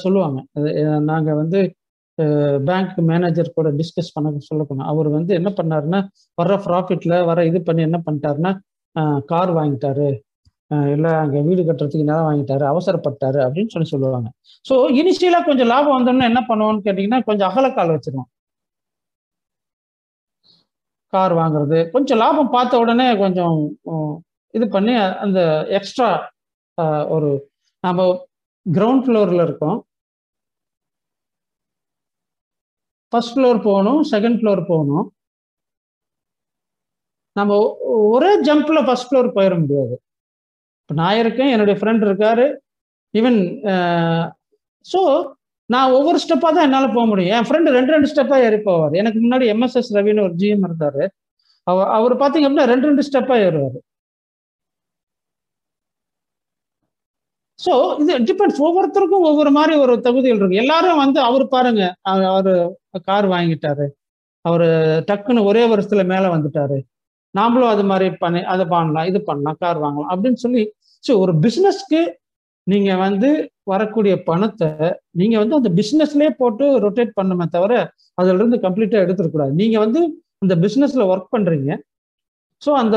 [0.04, 0.38] சொல்லுவாங்க.
[1.10, 1.60] நாங்க வந்து
[2.68, 6.00] பேங்க் மேனேஜர் கூட டிஸ்கஸ் பண்ண சொல்ல போனோம் அவர் வந்து என்ன பண்ணாருன்னா
[6.40, 8.52] வர்ற ப்ராஃபிட்ல வர இது பண்ணி என்ன பண்ணிட்டாருன்னா
[9.30, 10.08] கார் வாங்கிட்டாரு.
[10.94, 14.28] இல்லை அங்கே வீடு கட்டுறதுக்கு நிலம் வாங்கிட்டாரு அவசரப்பட்டாரு அப்படின்னு சொல்லி சொல்லுவாங்க.
[14.68, 18.28] ஸோ இனிஷியலாக கொஞ்சம் லாபம் வந்தோம்னா என்ன பண்ணுவோம்னு கேட்டிங்கன்னா கொஞ்சம் அகலக்கால் வச்சிருவோம்.
[21.14, 23.56] கார் வாங்குறது கொஞ்சம் லாபம் பார்த்த உடனே கொஞ்சம்
[24.54, 25.40] இது பண்ணி அந்த
[25.78, 26.08] எக்ஸ்ட்ரா
[27.14, 27.30] ஒரு
[27.84, 28.06] நம்ம
[28.66, 29.78] கிரவுண்ட் ஃப்ளோரில் இருக்கோம்.
[33.12, 35.06] ஃபர்ஸ்ட் ஃப்ளோர் போகணும் செகண்ட் ஃப்ளோர் போகணும்.
[37.38, 37.58] நம்ம
[38.14, 39.94] ஒரே ஜம்ப்ல ஃபர்ஸ்ட் ஃப்ளோர் போயிட முடியாது.
[41.00, 42.46] நான் இருக்கேன் என்னுடைய ஃப்ரெண்ட் இருக்காரு.
[43.18, 43.38] ஈவன்
[44.92, 45.00] ஸோ
[45.70, 47.32] நான் ஒவ்வொரு ஸ்டெப்பாக தான் என்னால் போக முடியும்.
[47.36, 48.94] என் ஃப்ரெண்டு ரெண்டு ரெண்டு ஸ்டெப்பாக ஏறி போவார்.
[49.02, 51.02] எனக்கு முன்னாடி எம்எஸ்எஸ் ரவின்னு ஒரு ஜிஎம் இருந்தார்.
[51.66, 53.78] அவர் அவர் பார்த்தீங்க அப்படின்னா ரெண்டு ரெண்டு ஸ்டெப்பாக ஏறுவார்.
[57.64, 57.72] ஸோ
[58.02, 60.62] இது டிபெண்ட்ஸ் ஒவ்வொருத்தருக்கும் ஒவ்வொரு மாதிரி ஒரு தகுதிகள் இருக்கு.
[60.64, 61.82] எல்லாரும் வந்து அவர் பாருங்க
[62.34, 62.52] அவர்
[63.08, 63.86] கார் வாங்கிட்டாரு.
[64.44, 64.66] அவர்
[65.10, 66.78] டக்குன்னு ஒரே வருஷத்துல மேலே வந்துட்டாரு.
[67.38, 70.62] நாமளும் அது மாதிரி பண்ணி அதை பண்ணலாம் இது பண்ணலாம் கார் வாங்கலாம் அப்படின்னு சொல்லி
[71.04, 72.00] ஸோ ஒரு பிஸ்னஸ்க்கு
[72.66, 73.28] நீங்க வந்து
[73.72, 74.68] வரக்கூடிய பணத்தை
[75.20, 77.72] நீங்க வந்து அந்த பிஸ்னஸ்லயே போட்டு ரொட்டேட் பண்ணுமே தவிர
[78.20, 80.00] அதுல இருந்து கம்ப்ளீட்டா எடுத்துடக்கூடாது நீங்க வந்து
[80.44, 81.70] அந்த பிஸ்னஸ்ல ஒர்க் பண்றீங்க.
[82.62, 82.96] ஸோ அந்த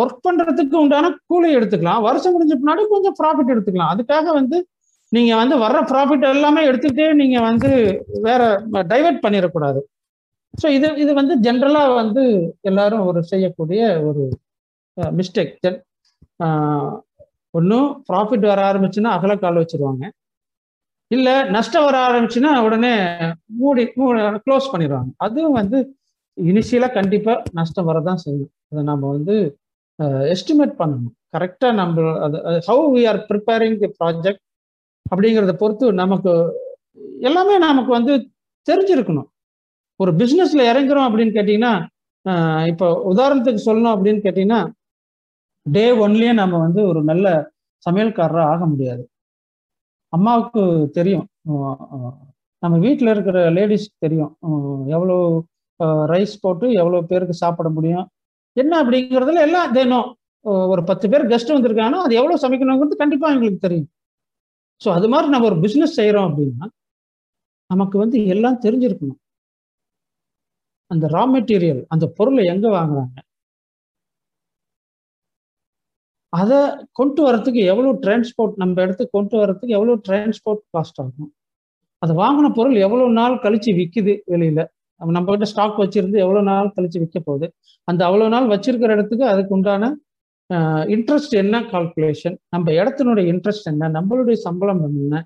[0.00, 2.04] ஒர்க் பண்றதுக்கு உண்டான கூலி எடுத்துக்கலாம்.
[2.06, 3.92] வருஷம் முடிஞ்ச பின்னாடி கொஞ்சம் ப்ராஃபிட் எடுத்துக்கலாம்.
[3.94, 4.56] அதுக்காக வந்து
[5.12, 7.70] நீங்க வந்து வர்ற ப்ராஃபிட் எல்லாமே எடுத்துக்கிட்டே நீங்க வந்து
[8.28, 8.42] வேற
[8.92, 9.80] டைவெர்ட் பண்ணிடக்கூடாது.
[10.54, 12.22] ஸோ இது இது வந்து ஜென்ரலா வந்து
[12.70, 14.24] எல்லாரும் ஒரு செய்யக்கூடிய ஒரு
[15.18, 15.54] மிஸ்டேக்
[17.58, 20.04] ஒன்றும் ப்ராஃபிட் வர ஆரம்பிச்சுன்னா அகலக்கால் வச்சிருவாங்க.
[21.10, 22.92] இல்லை நஷ்டம் வர ஆரம்பிச்சுன்னா உடனே
[23.60, 23.82] மூடி
[24.44, 25.10] க்ளோஸ் பண்ணிடுவாங்க.
[25.26, 25.78] அதுவும் வந்து
[26.36, 28.52] இனிஷியலாக கண்டிப்பாக நஷ்டம் வரதான் செய்யும்.
[28.70, 29.36] அதை நம்ம வந்து
[30.34, 31.14] எஸ்டிமேட் பண்ணணும்.
[31.34, 34.42] கரெக்டாக நம்ம அது how we are preparing the project
[35.06, 36.32] அப்படிங்கிறத பொறுத்து நமக்கு
[37.28, 38.14] எல்லாமே நமக்கு வந்து
[38.68, 39.28] தெரிஞ்சிருக்கணும்.
[40.00, 41.74] ஒரு பிஸ்னஸில் இறங்குறோம் அப்படின்னு கேட்டிங்கன்னா
[42.70, 44.60] இப்போ உதாரணத்துக்கு சொல்லணும் அப்படின்னு கேட்டிங்கன்னா
[45.66, 47.26] டே ஒன்லேயே நம்ம வந்து ஒரு நல்ல
[47.86, 49.02] சமையல்காரராக ஆக முடியாது.
[50.12, 50.62] அம்மாவுக்கு
[50.98, 51.26] தெரியும்.
[52.62, 54.32] நம்ம வீட்டில் இருக்கிற லேடிஸ்க்கு தெரியும்.
[54.96, 55.16] எவ்வளோ
[56.12, 58.06] ரைஸ் போட்டு எவ்வளோ பேருக்கு சாப்பிட முடியும்.
[58.56, 60.08] என்ன அப்படிங்கிறதுல எல்லாம் தினம்
[60.72, 63.90] ஒரு பத்து பேர் கெஸ்ட் வந்திருக்காங்கன்னா அது எவ்வளோ சமைக்கணுங்கிறது கண்டிப்பாக எங்களுக்கு தெரியும்.
[64.80, 66.66] ஸோ அது மாதிரி நம்ம ஒரு பிஸ்னஸ் செய்கிறோம் அப்படின்னா
[67.70, 69.20] நமக்கு வந்து எல்லாம் தெரிஞ்சிருக்கணும்.
[70.90, 73.16] அந்த ரா மெட்டீரியல் அந்த பொருளை எங்கே வாங்குறாங்க?
[76.40, 76.58] அதை
[76.98, 81.30] கொண்டு வரத்துக்கு எவ்வளோ டிரான்ஸ்போர்ட் நம்ம இடத்துக்கு கொண்டு வரத்துக்கு எவ்வளோ டிரான்ஸ்போர்ட் காஸ்ட் ஆகும்?
[82.02, 84.64] அதை வாங்கின பொருள் எவ்வளோ நாள் கழிச்சு விற்குது வெளியில்?
[85.00, 87.46] நம்ம கிட்ட ஸ்டாக் வச்சிருந்து எவ்வளோ நாள் கழிச்சு விற்க போகுது?
[87.88, 89.92] அந்த அவ்வளோ நாள் வச்சிருக்கிற இடத்துக்கு அதுக்கு உண்டான
[90.94, 93.88] இன்ட்ரெஸ்ட் என்ன கால்குலேஷன் நம்ம இடத்தினுடைய இன்ட்ரெஸ்ட் என்ன?
[93.98, 95.22] நம்மளுடைய சம்பளம் என்ன?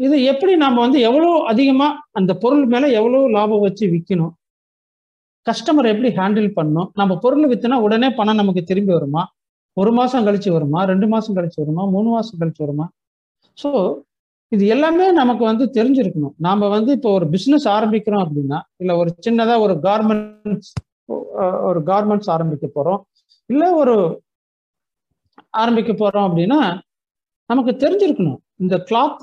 [0.00, 4.32] இது எப்படி நம்ம வந்து எவ்வளோ அதிகமாக அந்த பொருள் மேலே எவ்வளோ லாபம் வச்சு விற்கணும்
[5.46, 6.88] கஸ்டமர் எப்படி ஹேண்டில் பண்ணணும்?
[7.00, 9.22] நம்ம பொருள் விற்றுனா உடனே பணம் நமக்கு திரும்பி வருமா?
[9.76, 10.80] ஒரு மாசம் கழிச்சு வருமா?
[10.92, 11.84] ரெண்டு மாசம் கழிச்சு வருமா?
[11.94, 12.86] மூணு மாசம் கழிச்சு வருமா?
[13.58, 13.70] ஸோ
[14.52, 16.34] இது எல்லாமே நமக்கு வந்து தெரிஞ்சிருக்கணும்.
[16.46, 20.72] நாம வந்து இப்போ ஒரு பிஸ்னஸ் ஆரம்பிக்கிறோம் அப்படின்னா இல்ல ஒரு சின்னதா ஒரு கார்மெண்ட்ஸ்
[21.68, 23.00] ஒரு கார்மெண்ட்ஸ் ஆரம்பிக்க போறோம்
[23.50, 23.94] இல்ல ஒரு
[25.62, 26.60] ஆரம்பிக்க போறோம் அப்படின்னா
[27.50, 28.38] நமக்கு தெரிஞ்சிருக்கணும்.
[28.62, 29.22] இந்த கிளாத்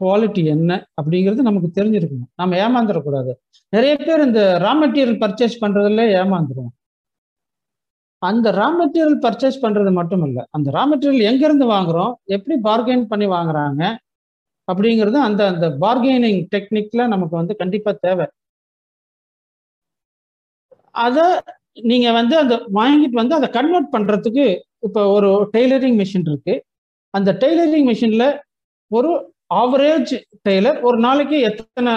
[0.00, 2.30] குவாலிட்டி என்ன அப்படிங்கிறது நமக்கு தெரிஞ்சிருக்கணும்.
[2.40, 3.32] நம்ம ஏமாந்துடக்கூடாது
[3.72, 6.72] நிறைய பேர் இந்த ரா மெட்டீரியல் பர்ச்சேஸ் பண்றதுல ஏமாந்துருவோம்
[8.22, 13.04] அந்த ரா மெட்டீரியல் பர்ச்சேஸ் பண்றது மட்டும் இல்லை அந்த ரா மெட்டீரியல் எங்க இருந்து வாங்குறோம் எப்படி பார்கெயின்
[13.12, 13.82] பண்ணி வாங்குறாங்க
[14.68, 18.26] அப்படிங்கிறது அந்த அந்த பார்கெனிங் டெக்னிக்ல நமக்கு வந்து கண்டிப்பா தேவை.
[21.06, 21.24] அதை
[21.90, 24.44] நீங்க வந்து அந்த வாங்கிட்டு வந்து அதை கன்வெர்ட் பண்றதுக்கு
[24.86, 26.54] இப்போ ஒரு டெய்லரிங் மிஷின் இருக்கு.
[27.14, 28.24] அந்த டெய்லரிங் மிஷின்ல
[28.90, 29.10] ஒரு
[29.62, 30.14] ஆவரேஜ்
[30.48, 31.92] டெய்லர் ஒரு நாளைக்கு எத்தனை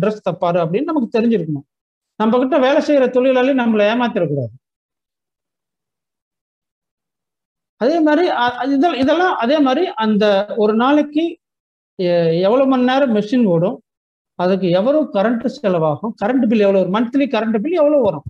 [0.00, 1.66] ட்ரெஸ் தப்பாரு அப்படின்னு நமக்கு தெரிஞ்சிருக்கணும்.
[2.20, 4.52] நம்ம கிட்ட வேலை செய்யற தொழிலாளி நம்மளை ஏமாத்திடக்கூடாது.
[7.80, 8.24] அதே மாதிரி
[8.74, 10.24] இதெல்லாம் இதெல்லாம் அதே மாதிரி அந்த
[10.62, 11.24] ஒரு நாளைக்கு
[12.46, 13.78] எவ்வளவு மணி நேரம் மெஷின் ஓடும்
[14.38, 18.26] அதுக்கு எவ்வளவு கரண்ட் செலவாகும் கரண்ட் பில் எவ்வளவு ஒரு மந்த்லி கரண்ட் பில் எவ்வளவு வரும்?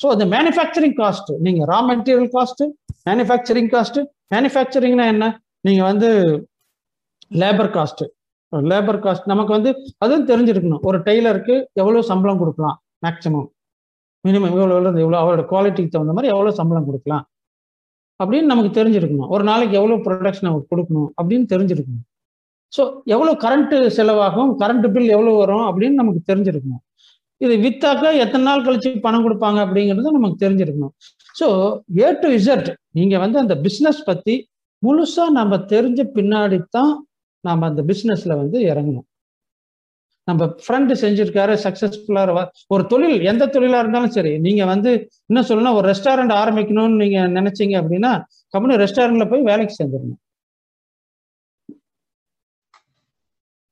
[0.00, 2.62] ஸோ அந்த மேனுஃபேக்சரிங் காஸ்ட் நீங்க raw material cost
[3.08, 3.98] manufacturing cost
[4.34, 5.26] மேனுஃபேக்சரிங்னா என்ன?
[5.66, 6.08] நீங்க வந்து
[7.42, 8.02] லேபர் காஸ்ட்
[8.72, 9.70] லேபர் காஸ்ட் நமக்கு வந்து
[10.04, 10.82] அதுவும் தெரிஞ்சிருக்கணும்.
[10.88, 13.48] ஒரு டெய்லருக்கு எவ்வளவு சம்பளம் கொடுக்கலாம் மேக்சிமம்
[14.28, 17.24] மினிமம் இவ்வளோ இவ்வளோ அவரோட குவாலிட்டிக்கு தகுந்த மாதிரி எவ்வளோ சம்பளம் கொடுக்கலாம்.
[18.20, 19.28] அப்படின்னு நமக்கு தெரிஞ்சிருக்கணும்.
[19.34, 22.04] ஒரு நாளைக்கு எவ்வளோ ப்ரொடக்ஷன் அவருக்கு கொடுக்கணும் அப்படின்னு தெரிஞ்சிருக்கணும்.
[22.72, 22.82] ஸோ
[23.14, 26.82] எவ்வளோ கரண்ட்டு செலவாகும் கரண்ட் பில் எவ்வளோ வரும் அப்படின்னு நமக்கு தெரிஞ்சிருக்கணும்.
[27.44, 30.92] இது வித்தாக்கா எத்தனை நாள் கழிச்சு பணம் கொடுப்பாங்க அப்படிங்கிறது நமக்கு தெரிஞ்சிருக்கணும்.
[31.40, 31.46] ஸோ
[32.02, 34.34] ஏ டு இசட் நீங்கள் வந்து அந்த பிஸ்னஸ் பற்றி
[34.82, 36.92] முழுசாக நம்ம தெரிஞ்ச பின்னாடி தான்
[37.44, 39.06] நாம் அந்த பிஸ்னஸில் வந்து இறங்கணும்.
[40.28, 42.22] நம்ம ஃப்ரெண்டு செஞ்சிருக்காரு சக்சஸ்ஃபுல்லா
[42.68, 44.90] ஒரு தொழில் எந்த தொழிலா இருந்தாலும் சரி நீங்க வந்து
[45.30, 48.12] என்ன சொல்லணும் ஒரு ரெஸ்டாரண்ட் ஆரம்பிக்கணும்னு நீங்க நினைச்சீங்க அப்படின்னா
[48.54, 50.20] கம்பெனி ரெஸ்டாரண்ட்ல போய் வேலைக்கு சேர்ந்துடணும்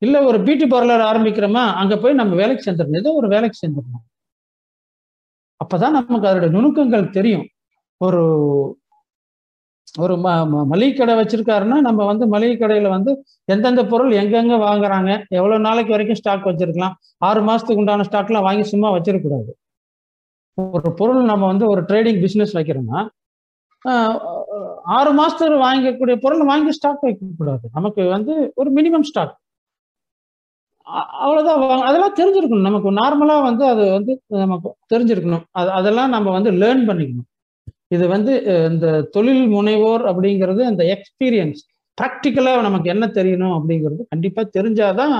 [0.03, 4.05] இல்ல ஒரு பியூட்டி பார்லர் ஆரம்பிக்கிறோமா அங்க போய் நம்ம வேலைக்கு சேர்ந்துடணும் ஏதோ ஒரு வேலைக்கு சேர்ந்துடணும்
[5.61, 7.47] அப்பதான் நமக்கு அதோட நுணுக்கங்கள் தெரியும்.
[8.01, 8.21] ஒரு
[9.95, 10.29] ஒரு ம
[10.73, 13.13] மளிகை கடை வச்சிருக்காருன்னா நம்ம வந்து மளிகை கடையில வந்து
[13.49, 16.97] எந்தெந்த பொருள் எங்கெங்க வாங்குறாங்க எவ்வளவு நாளைக்கு வரைக்கும் ஸ்டாக் வச்சிருக்கலாம்
[17.29, 19.53] ஆறு மாசத்துக்கு உண்டான ஸ்டாக்லாம் வாங்கி சும்மா வச்சிருக்கக்கூடாது
[20.59, 23.01] ஒரு பொருள் நம்ம வந்து ஒரு ட்ரேடிங் பிஸ்னஸ் வைக்கிறோம்னா
[24.97, 27.65] ஆறு மாசத்துக்கு வாங்கக்கூடிய பொருள் வாங்கி ஸ்டாக் வைக்கக்கூடாது.
[27.77, 29.35] நமக்கு வந்து ஒரு மினிமம் ஸ்டாக்
[31.25, 32.67] அவ்வளோதான் அதெல்லாம் தெரிஞ்சிருக்கணும்.
[32.69, 34.13] நமக்கு நார்மலாக வந்து அது வந்து
[34.45, 35.45] நமக்கு தெரிஞ்சிருக்கணும்.
[35.61, 37.29] அது அதெல்லாம் நம்ம வந்து லேர்ன் பண்ணிக்கணும்.
[37.91, 38.33] இது வந்து
[38.71, 41.61] இந்த தொழில் முனைவோர் அப்படிங்கிறது அந்த எக்ஸ்பீரியன்ஸ்
[41.99, 45.17] ப்ராக்டிக்கலா நமக்கு என்ன தெரியணும் அப்படிங்கிறது கண்டிப்பா தெரிஞ்சாதான்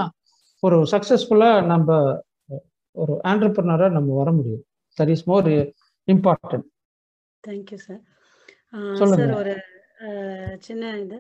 [0.63, 1.89] ஒரு சக்சஸ்ஃபுல்லா நம்ம
[2.97, 4.65] ஒரு ஆண்டர்பிரினரா நம்ம வர முடியும்.
[4.99, 5.49] That is more
[6.09, 6.67] important
[7.45, 8.03] thank you sir
[9.13, 9.55] sir ஒரு
[10.59, 11.19] சின்ன இது.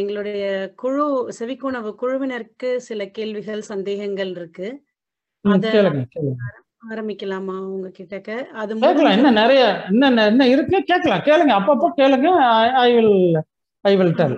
[0.00, 0.44] எங்களுடைய
[0.82, 1.06] குழு
[1.38, 4.68] செவிக்குணவு குழுவினருக்கு சில கேள்விகள் சந்தேகங்கள் இருக்கு.
[6.90, 8.16] ஆரம்பிக்கலாமா உங்ககிட்ட
[8.62, 9.14] அது கேட்கலாம்.
[9.16, 11.22] என்ன நிறைய என்ன என்ன இருக்கு கேட்கலாம்.
[11.28, 11.52] கேளுங்க.
[11.58, 12.28] அப்பப்போ கேளுங்க.
[12.84, 13.36] I will
[13.84, 14.36] I will tell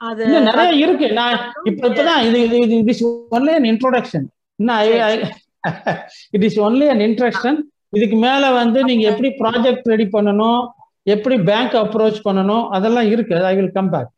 [0.00, 1.06] அது நிறைய இருக்கு.
[1.12, 3.02] நான் இப்ப இப்பதான் இது இது it is
[3.36, 4.26] only an introduction
[6.36, 7.58] it is only an introduction
[7.98, 10.62] இதுக்கு மேல வந்து நீங்க எப்படி ப்ராஜெக்ட் ரெடி பண்ணணும்
[11.02, 13.44] எப்படி பேங்க் அப்ரோச் பண்ணணும் அதெல்லாம் இருக்கு.
[13.50, 14.10] ஐ வில் கம் பேக்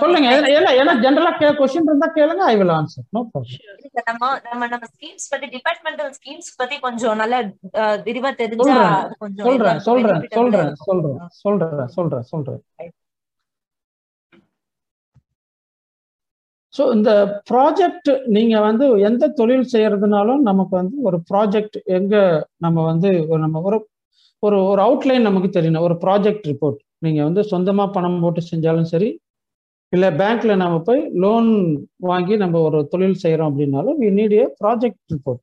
[0.00, 0.28] சொல்லுங்க
[0.76, 5.48] ஏன்னா ஜெனரலா கொஸ்டின் இருந்தா கேளுங்க I will answer no problem நம்ம நம்ம நம்ம ஸ்கீம்ஸ் பத்தி
[5.54, 7.36] டிபார்ட்மெண்டல் ஸ்கீம்ஸ் பத்தி கொஞ்சம் நல்ல
[8.06, 8.76] விரிவா தெரிஞ்சா
[9.22, 12.62] கொஞ்சம் சொல்றேன் சொல்றேன் சொல்றேன் சொல்றேன் சொல்றேன் சொல்றேன் சொல்றேன்.
[16.74, 17.10] ஸோ இந்த
[17.50, 22.14] ப்ராஜெக்ட் நீங்க வந்து எந்த தொழில் செய்யறதுனாலும் நமக்கு வந்து ஒரு ப்ராஜெக்ட் எங்க
[22.58, 23.10] நம்ம வந்து
[23.44, 23.78] நம்ம ஒரு
[24.42, 29.08] ஒரு ஒரு அவுட்லைன் நமக்கு தெரியணும் ஒரு ப்ராஜெக்ட் ரிப்போர்ட் நீங்க வந்து சொந்தமா பணம் போட்டு செஞ்சாலும் சரி
[29.92, 31.50] இல்லை பேங்க்ல நம்ம போய் லோன்
[32.10, 35.42] வாங்கி நம்ம ஒரு தொழில் செய்யறோம் அப்படின்னாலும் we need a project report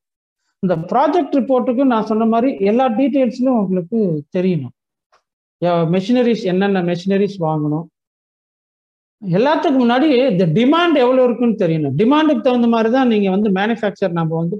[0.62, 3.98] இந்த ப்ராஜெக்ட் ரிப்போர்ட்டுக்கு நான் சொன்ன மாதிரி எல்லா டீட்டெயில்ஸ்லையும் உங்களுக்கு
[4.36, 4.74] தெரியணும்.
[5.94, 7.84] மெஷினரிஸ் என்னென்ன மெஷினரிஸ் வாங்கணும்?
[9.22, 11.94] எல்லாத்துக்கு முன்னாடி இந்த டிமாண்ட் எவ்வளோ இருக்குன்னு தெரியணும்.
[12.00, 14.56] டிமாண்டுக்கு தகுந்த மாதிரி தான் நீங்க வந்து மேனுஃபேக்சர் நம்ம வந்து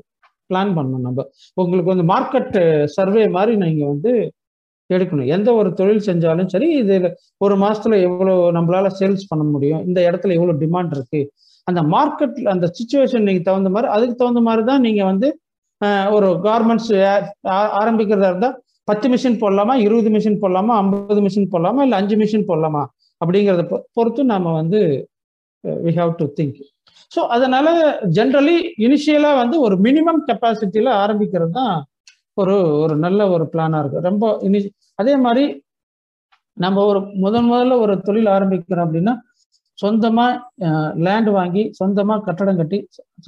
[0.51, 1.21] பிளான் பண்ணணும் நம்ம.
[1.61, 2.55] உங்களுக்கு வந்து மார்க்கெட்
[2.97, 4.13] சர்வே uh, மாதிரி நீங்க வந்து
[4.91, 5.29] எடுக்கணும்.
[5.29, 6.97] எந்த ஒரு தொழில் செஞ்சாலும் சரி இது
[7.39, 11.21] ஒரு மாசத்துல எவ்வளோ நம்மளால சேல்ஸ் பண்ண முடியும் இந்த இடத்துல எவ்வளோ டிமாண்ட் இருக்கு
[11.67, 15.29] அந்த மார்க்கெட் அந்த சுச்சுவேஷன் நீங்கள் தகுந்த மாதிரி அதுக்கு தகுந்த மாதிரி தான் நீங்கள் வந்து
[16.11, 16.93] ஒரு கார்மெண்ட்ஸ்
[17.81, 22.83] ஆரம்பிக்கிறதா இருந்தால் பத்து மிஷின் போடலாமா இருபது மிஷின் போடலாமா ஐம்பது மிஷின் போடலாமா இல்லை அஞ்சு மிஷின் போடலாமா
[23.21, 23.65] அப்படிங்கிறத
[23.97, 24.81] பொறுத்து நாம வந்து
[25.85, 26.59] we have to think
[27.13, 27.69] so அதனால
[28.17, 31.75] ஜென்ரலி இனிஷியலாக வந்து ஒரு மினிமம் கெப்பாசிட்டியில் ஆரம்பிக்கிறது தான்
[32.41, 34.01] ஒரு ஒரு நல்ல ஒரு பிளானாக இருக்கு.
[34.09, 34.59] ரொம்ப இனி
[35.01, 35.45] அதே மாதிரி
[36.57, 39.15] நம்ம ஒரு முதன் முதல்ல ஒரு தொழில் ஆரம்பிக்கிறோம் அப்படின்னா
[39.79, 40.33] சொந்தமாக
[41.07, 42.79] லேண்ட் வாங்கி சொந்தமாக கட்டடம் கட்டி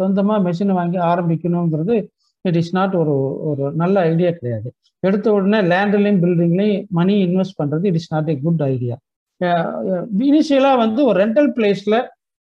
[0.00, 1.96] சொந்தமாக மெஷின் வாங்கி ஆரம்பிக்கணுங்கிறது
[2.44, 3.14] இட் இஸ் நாட் ஒரு
[3.50, 4.68] ஒரு நல்ல ஐடியா கிடையாது.
[5.02, 8.96] எடுத்த உடனே லேண்ட்லையும் பில்டிங்லையும் மணி இன்வெஸ்ட் பண்ணுறது it is not a good idea
[10.28, 11.98] இனிஷியலாக வந்து ஒரு ரெண்டல் பிளேஸில்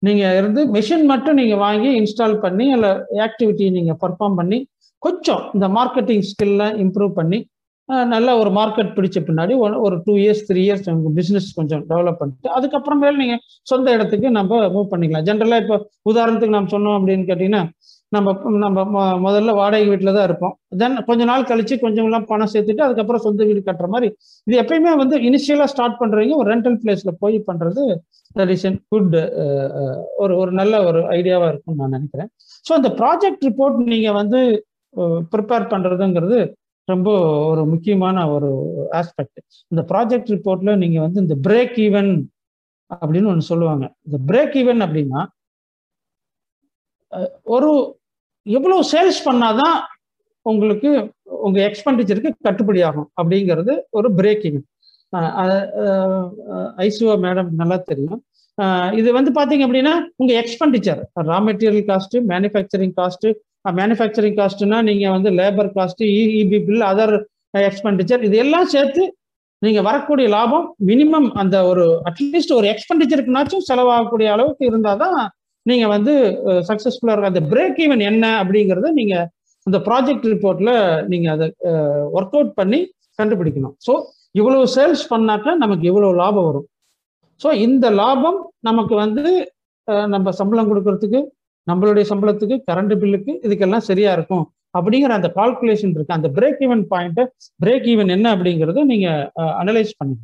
[0.03, 2.91] நீங்கள் இருந்து மெஷின் மட்டும் நீங்கள் வாங்கி இன்ஸ்டால் பண்ணி அதில்
[3.27, 4.59] ஆக்டிவிட்டி நீங்கள் பர்ஃபார்ம் பண்ணி
[5.01, 7.39] கொஞ்சம் இந்த மார்க்கெட்டிங் ஸ்கில்லாம் இம்ப்ரூவ் பண்ணி
[8.13, 9.53] நல்ல ஒரு மார்க்கெட் பிடிச்ச பின்னாடி
[9.85, 14.61] ஒரு டூ இயர்ஸ் த்ரீ இயர்ஸ் உங்க பிஸ்னஸ் கொஞ்சம் டெவலப் பண்ணிட்டு அதுக்கப்புறமேல நீங்கள் சொந்த இடத்துக்கு நம்ம
[14.75, 15.25] மூவ் பண்ணிக்கலாம்.
[15.27, 15.77] ஜென்ரலாக இப்போ
[16.11, 17.61] உதாரணத்துக்கு நம்ம சொன்னோம் அப்படின்னு கேட்டிங்கன்னா
[18.15, 20.53] நம்ம நம்ம முதல்ல வாடகை வீட்டில் தான் இருப்போம்.
[20.81, 24.09] தென் கொஞ்ச நாள் கழிச்சு கொஞ்சம்லாம் பணம் சேர்த்துட்டு அதுக்கப்புறம் சொந்த வீடு கட்டுற மாதிரி.
[24.47, 27.83] இது எப்பயுமே வந்து இனிஷியலாக ஸ்டார்ட் பண்ணுறவங்க ஒரு ரெண்டல் பிளேஸில் போய் பண்ணுறது
[28.35, 29.15] தட் இஸ் குட்
[30.23, 32.31] ஒரு ஒரு நல்ல ஒரு ஐடியாவாக இருக்கும்னு நான் நினைக்கிறேன்.
[32.65, 34.41] ஸோ அந்த ப்ராஜெக்ட் ரிப்போர்ட் நீங்கள் வந்து
[35.33, 36.39] ப்ரிப்பேர் பண்றதுங்கிறது
[36.87, 37.09] ரொம்ப
[37.49, 38.49] ஒரு முக்கியமான ஒரு
[38.99, 39.39] ஆஸ்பெக்ட்
[39.71, 42.11] இந்த ப்ராஜெக்ட் ரிப்போர்ட்ல நீங்க வந்து இந்த பிரேக் ஈவன்
[42.91, 43.85] அப்படின்னு ஒன்று சொல்லுவாங்க.
[44.07, 45.21] இந்த பிரேக் ஈவன் அப்படின்னா
[47.55, 47.69] ஒரு
[48.45, 49.77] எவ்வளவு சேல்ஸ் பண்ணாதான்
[50.45, 50.89] உங்களுக்கு
[51.45, 54.65] உங்க எக்ஸ்பெண்டிச்சருக்கு கட்டுப்படி ஆகும் அப்படிங்கிறது ஒரு பிரேக் ஈவன்
[56.85, 58.21] ஐசுவா மேடம் நல்லா தெரியும்.
[58.99, 63.27] இது வந்து பாத்தீங்க அப்படின்னா உங்க expenditure raw material cost manufacturing cost
[63.79, 66.03] manufacturing காஸ்ட்னா நீங்கள் வந்து labour cost
[66.41, 67.15] EB bill other
[67.69, 69.03] expenditure இது எல்லாம் சேர்த்து
[69.61, 75.17] நீங்கள் வரக்கூடிய லாபம் மினிமம் அந்த ஒரு அட்லீஸ்ட் ஒரு எக்ஸ்பெண்டிச்சருக்குனாச்சும் செலவாகக்கூடிய அளவுக்கு இருந்தால் தான்
[75.65, 76.13] நீங்கள் வந்து
[76.69, 79.25] சக்ஸஸ்ஃபுல்லாக இருக்க அந்த பிரேக் ஈவன் என்ன அப்படிங்கிறத நீங்கள்
[79.67, 80.73] அந்த ப்ராஜெக்ட் ரிப்போர்ட்டில்
[81.11, 81.47] நீங்கள் அதை
[82.17, 82.79] ஒர்க் அவுட் பண்ணி
[83.19, 83.75] கண்டுபிடிக்கணும்.
[83.85, 83.93] ஸோ
[84.39, 86.67] இவ்வளோ சேல்ஸ் பண்ணாக்க நமக்கு இவ்வளோ லாபம் வரும்.
[87.41, 89.23] ஸோ இந்த லாபம் நமக்கு வந்து
[90.13, 91.19] நம்ம சம்பளம் கொடுக்கறதுக்கு
[91.69, 94.45] நம்மளுடைய சம்பளத்துக்கு கரண்ட் பில்லுக்கு இதுக்கெல்லாம் சரியா இருக்கும்.
[94.77, 96.17] அப்படிங்கிற அந்த கால்குலேஷன் இருக்கு.
[96.17, 97.23] அந்த பிரேக் ஈவன் பாயிண்ட்டை
[97.63, 99.09] பிரேக் ஈவன் என்ன அப்படிங்கறத நீங்க
[99.61, 100.23] அனலைஸ் பண்ணுங்க.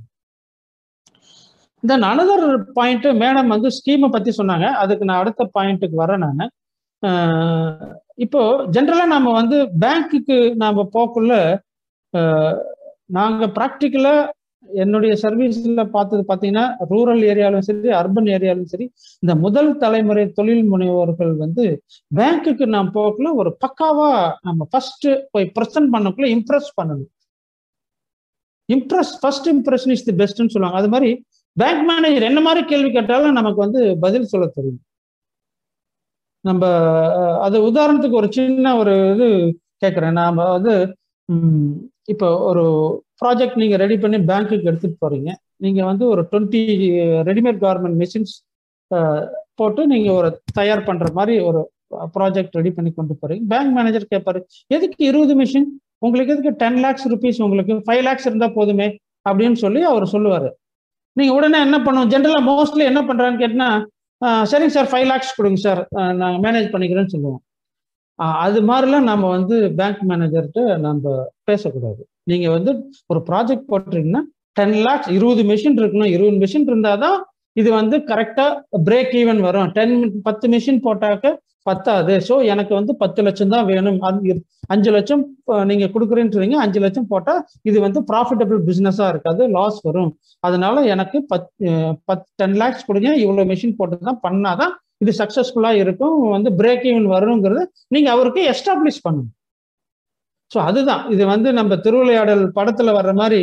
[1.84, 2.45] தென் அனதர்
[2.77, 4.67] பாயிண்ட் மேடம் வந்து ஸ்கீமை பத்தி சொன்னாங்க.
[4.82, 6.51] அதுக்கு நான் அடுத்த பாயிண்ட்டுக்கு வரேன் நான்.
[8.25, 8.41] இப்போ
[8.75, 11.34] ஜென்ரலா நம்ம வந்து பேங்க்குக்கு நாம போக்குள்ள
[13.17, 14.13] நாங்க ப்ராக்டிக்கலா
[14.84, 18.86] என்னுடைய சர்வீஸ்ல பார்த்தது பார்த்தீங்கன்னா ரூரல் ஏரியாலும் சரி அர்பன் ஏரியாலும் சரி
[19.23, 21.65] இந்த முதல் தலைமுறை தொழில் முனைவோர்கள் வந்து
[22.19, 24.12] பேங்க்குக்கு நாம் போகக்குள்ள ஒரு பக்காவா
[24.47, 27.10] நம்ம ஃபர்ஸ்ட் போய் ப்ரெசென்ட் பண்ணக்குள்ள இம்ப்ரெஸ் பண்ணணும்.
[28.69, 30.79] Impress first impression is the பெஸ்ட்னு சொல்லுவாங்க.
[30.81, 31.12] அது மாதிரி
[31.57, 34.81] பேங்க் மேனேஜர் என்ன மாதிரி கேள்வி கேட்டாலும் நமக்கு வந்து பதில் சொல்ல தெரியும்.
[36.45, 36.63] நம்ம
[37.45, 39.27] அது உதாரணத்துக்கு ஒரு சின்ன ஒரு இது
[39.84, 40.17] கேட்குறேன்.
[40.21, 40.73] நாம வந்து
[42.13, 42.63] இப்போ ஒரு
[43.23, 45.29] ப்ராஜெக்ட் நீங்க ரெடி பண்ணி பேங்க்குக்கு எடுத்துட்டு போறீங்க.
[45.63, 46.62] நீங்க வந்து ஒரு டுவெண்ட்டி
[47.29, 48.34] ரெடிமேட் கார்மெண்ட் மிஷின்ஸ்
[49.60, 50.29] போட்டு நீங்க ஒரு
[50.60, 51.62] தயார் பண்ற மாதிரி ஒரு
[52.15, 53.43] ப்ராஜெக்ட் ரெடி பண்ணி கொண்டு போறீங்க.
[53.51, 54.39] பேங்க் மேனேஜர் கேட்பாரு
[54.75, 55.69] எதுக்கு இருபது மிஷின்
[56.05, 58.88] உங்களுக்கு எதுக்கு டென் லேக்ஸ் ருபீஸ் உங்களுக்கு ஃபைவ் லேக்ஸ் இருந்தா போதுமே
[59.29, 60.49] அப்படின்னு சொல்லி அவர் சொல்லுவாரு.
[61.17, 63.69] நீங்க உடனே என்ன பண்ணுவோம் ஜென்ரலா மோஸ்ட்லி என்ன பண்றான்னு கேட்டினா
[64.51, 65.81] சரிங்க சார் ஃபைவ் லேக்ஸ் கொடுங்க சார்
[66.21, 67.41] நான் மேனேஜ் பண்ணிக்கிறேன்னு சொல்லுவோம்.
[68.45, 71.13] அது மாதிரிலாம் நம்ம வந்து பேங்க் மேனேஜர்கிட்ட நம்ம
[71.49, 72.01] பேசக்கூடாது.
[72.27, 72.71] நீங்க வந்து
[73.10, 74.21] ஒரு ப்ராஜெக்ட் போட்டுறீங்கன்னா
[74.57, 76.12] டென் லேக்ஸ் இருபது மிஷின் இருக்கணும்.
[76.15, 77.17] இருபது மிஷின் இருந்தாதான்
[77.55, 78.45] இது வந்து கரெக்டா
[78.86, 79.69] பிரேக் ஈவன் வரும்.
[79.73, 79.95] டென்
[80.27, 81.25] பத்து மிஷின் போட்டாக்க
[81.65, 82.13] பத்தாது.
[82.27, 83.97] ஸோ எனக்கு வந்து பத்து லட்சம் தான் வேணும்.
[84.07, 84.34] அது
[84.69, 86.57] அஞ்சு லட்சம் அஹ், நீங்க கொடுக்குறேன்றீங்க.
[86.63, 87.34] அஞ்சு லட்சம் போட்டா
[87.69, 89.41] இது வந்து ப்ராஃபிட்டபிள் பிசினஸா இருக்காது.
[89.55, 90.12] லாஸ் வரும்.
[90.43, 91.49] அதனால எனக்கு பத்
[92.10, 93.12] பத் டென் லேக்ஸ் கொடுங்க.
[93.23, 96.15] இவ்வளவு மிஷின் போட்டு தான் பண்ணாதான் இது சக்சஸ்ஃபுல்லா இருக்கும்.
[96.36, 99.31] வந்து பிரேக் ஈவன் வருங்கிறத நீங்க அவருக்கு எஸ்டாப்ளிஷ் பண்ணணும்
[100.51, 101.03] ஸோ அதுதான்.
[101.15, 103.41] இது வந்து நம்ம திருவிளையாடல் படத்துல வர்ற மாதிரி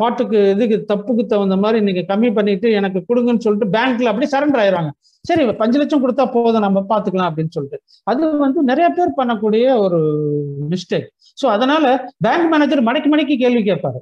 [0.00, 4.90] பாட்டுக்கு இதுக்கு தப்புக்கு தகுந்த மாதிரி நீங்க கம்மி பண்ணிட்டு எனக்கு கொடுங்கன்னு சொல்லிட்டு பேங்க்ல அப்படியே சரண்டர் ஆயிடுறாங்க.
[5.24, 7.78] சரி பஞ்சு லட்சம் கொடுத்தா போதும் நம்ம பாத்துக்கலாம் அப்படின்னு சொல்லிட்டு.
[8.10, 10.00] அது வந்து நிறைய பேர் பண்ணக்கூடிய ஒரு
[10.72, 11.06] மிஸ்டேக்
[11.38, 11.84] ஸோ அதனால
[12.26, 14.00] பேங்க் மேனேஜர் மடக்கி மடக்கி கேள்வி கேட்பாரு.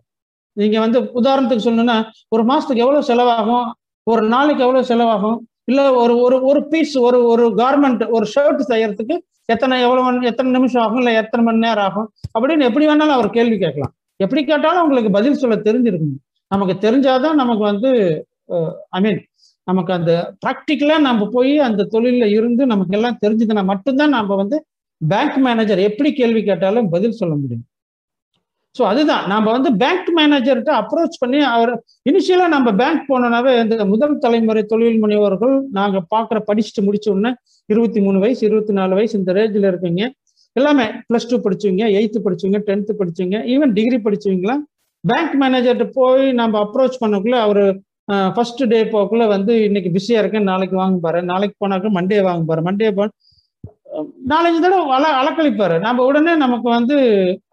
[0.57, 1.99] நீங்க வந்து உதாரணத்துக்கு சொல்லணும்னா
[2.35, 3.68] ஒரு மாசத்துக்கு எவ்வளவு செலவாகும்?
[4.07, 5.38] ஒரு நாளைக்கு எவ்வளவு செலவாகும்?
[5.71, 9.16] இல்ல ஒரு ஒரு ஒரு பீஸ் ஒரு ஒரு கார்மெண்ட் ஒரு ஷர்ட் செய்யறதுக்கு
[9.55, 11.01] எத்தனை எவ்வளவு எத்தனை நிமிஷம் ஆகும்?
[11.03, 12.09] இல்லை எத்தனை மணி நேரம் ஆகும்?
[12.37, 13.95] அப்படின்னு எப்படி வேணாலும் அவர் கேள்வி கேட்கலாம்.
[14.21, 16.21] எப்படி கேட்டாலும் உங்களுக்கு பதில் சொல்ல தெரிஞ்சிருக்கணும்.
[16.51, 17.91] நமக்கு தெரிஞ்சாதான் நமக்கு வந்து
[18.97, 19.21] ஐ மீன்
[19.67, 20.12] நமக்கு அந்த
[20.45, 24.57] ப்ராக்டிக்கலா நம்ம போய் அந்த தொழில இருந்து நமக்கு எல்லாம் தெரிஞ்சதுன்னா மட்டும்தான் நம்ம வந்து
[25.01, 27.67] பேங்க் மேனேஜர் எப்படி கேள்வி கேட்டாலும் பதில் சொல்ல முடியும்.
[28.77, 29.25] ஸோ அதுதான்.
[29.33, 31.73] நம்ம வந்து பேங்க் மேனேஜர்கிட்ட அப்ரோச் பண்ணி அவர்
[32.11, 37.33] இனிஷியலா நம்ம பேங்க் போனோம்னாவே இந்த முதல் தலைமுறை தொழில் முனைவோர்கள் நாங்க பார்க்குற படிச்சுட்டு முடிச்ச உடனே
[37.73, 40.03] இருபத்தி மூணு வயசு இருபத்தி நாலு வயசு இந்த ரேஞ்சில் இருக்கீங்க.
[40.57, 44.63] எல்லாமே ப்ளஸ் டூ படிச்சவங்க எயித்து படிச்சவங்க டென்த்து படிச்சவங்க ஈவன் டிகிரி படிச்சவங்களாம்
[45.05, 47.63] பேங்க் மேனேஜர்கிட்ட போய் நம்ம அப்ரோச் பண்ணக்குள்ள அவர்
[48.37, 52.63] ஃபர்ஸ்ட் டே போக்குள்ள வந்து இன்னைக்கு பிஸியா இருக்கேன் நாளைக்கு வாங்க பாரு நாளைக்கு போனாக்க மண்டே வாங்க பாரு
[52.69, 53.05] மண்டே போ
[54.33, 55.77] நாலஞ்சு தடவை அல அலக்கழிப்பாரு.
[55.87, 56.97] நம்ம உடனே நமக்கு வந்து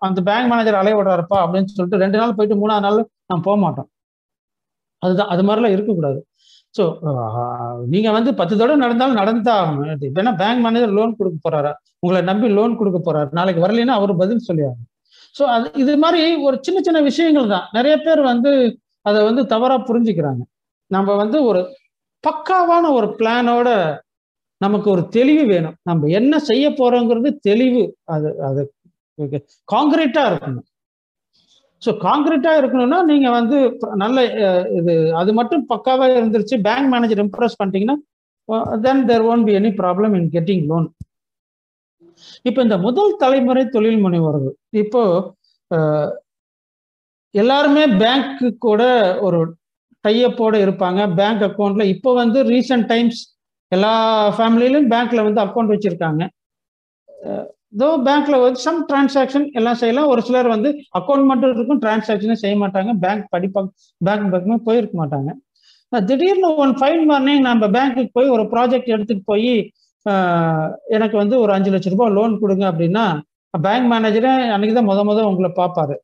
[0.08, 3.90] அந்த பேங்க் மேனேஜர் அலைய விடுறாருப்பா அப்படின்னு சொல்லிட்டு ரெண்டு நாள் போயிட்டு மூணாவது நாள் நம்ம போக மாட்டோம்
[5.04, 6.20] அதுதான் அது மாதிரிலாம் இருக்கக்கூடாது.
[6.78, 6.84] ஸோ
[7.94, 10.04] நீங்கள் வந்து பத்து தடவை நடந்தாலும் நடந்துதான் ஆகணும்.
[10.18, 11.72] வேணா பேங்க் மேனேஜர் லோன் கொடுக்க போறாரா?
[12.04, 13.30] உங்களை நம்பி லோன் கொடுக்க போறாரு.
[13.40, 14.88] நாளைக்கு வரலைன்னா அவர் பதில் சொல்லி ஆகணும்
[15.36, 17.66] ஸோ அது இது மாதிரி ஒரு சின்ன சின்ன விஷயங்கள் தான்.
[17.78, 18.52] நிறைய பேர் வந்து
[19.06, 20.42] அதை வந்து தவறா புரிஞ்சுக்கிறாங்க.
[20.92, 21.62] நம்ம வந்து ஒரு
[22.24, 23.70] பக்காவான ஒரு பிளானோட
[24.62, 25.76] நமக்கு ஒரு தெளிவு வேணும்.
[25.90, 27.84] நம்ம என்ன செய்ய போறோங்கிறது தெளிவு.
[28.16, 28.62] அது அது
[29.74, 30.66] காங்கிரீட்டா இருக்கணும்.
[31.82, 33.58] ஸோ காங்கிரீட்டாக இருக்கணும்னா நீங்கள் வந்து
[34.04, 34.18] நல்ல
[34.80, 37.98] இது அது மட்டும் பக்காவாக இருந்துருச்சு பேங்க் மேனேஜர் இம்ப்ரெஸ் பண்ணிட்டீங்கன்னா
[38.86, 40.88] then there won't be any problem in getting loan
[42.48, 45.02] இப்போ இந்த முதல் தலைமுறை தொழில் முனைவோர்கள் இப்போ
[47.34, 48.82] எல்லாருமே பேங்க்கு கூட
[49.26, 49.40] ஒரு
[50.06, 51.02] டைப்போட இருப்பாங்க.
[51.20, 53.20] பேங்க் அக்கௌண்ட்ல இப்போ வந்து ரீசெண்ட் டைம்ஸ்
[53.72, 53.94] எல்லா
[54.38, 56.22] ஃபேமிலியிலும் பேங்க்ல வந்து அக்கௌண்ட் வச்சிருக்காங்க.
[57.74, 60.08] தோ பேங்க்ல வந்து சம் டிரான்சாக்ஷன் எல்லாம் செய்யலாம்.
[60.14, 62.92] ஒரு சிலர் வந்து அக்கௌண்ட் மட்டும் இருக்கும் டிரான்சாக்ஷனே செய்ய மாட்டாங்க.
[63.04, 63.62] பேங்க் படிப்பா
[64.02, 65.30] பேங்க் பக்கமே போயிருக்க மாட்டாங்க.
[65.92, 69.54] திடீர்னு ஒன் ஃபைன் மார்னிங் நம்ம பேங்க்குக்கு போய் ஒரு ப்ராஜெக்ட் எடுத்துட்டு போய்
[70.98, 73.06] எனக்கு வந்து ஒரு அஞ்சு லட்ச ரூபாய் லோன் கொடுங்க அப்படின்னா
[73.54, 75.96] பேங்க் மேனேஜரே அன்னைக்கு தான் முத முத உங்களை பார்ப்பாரு.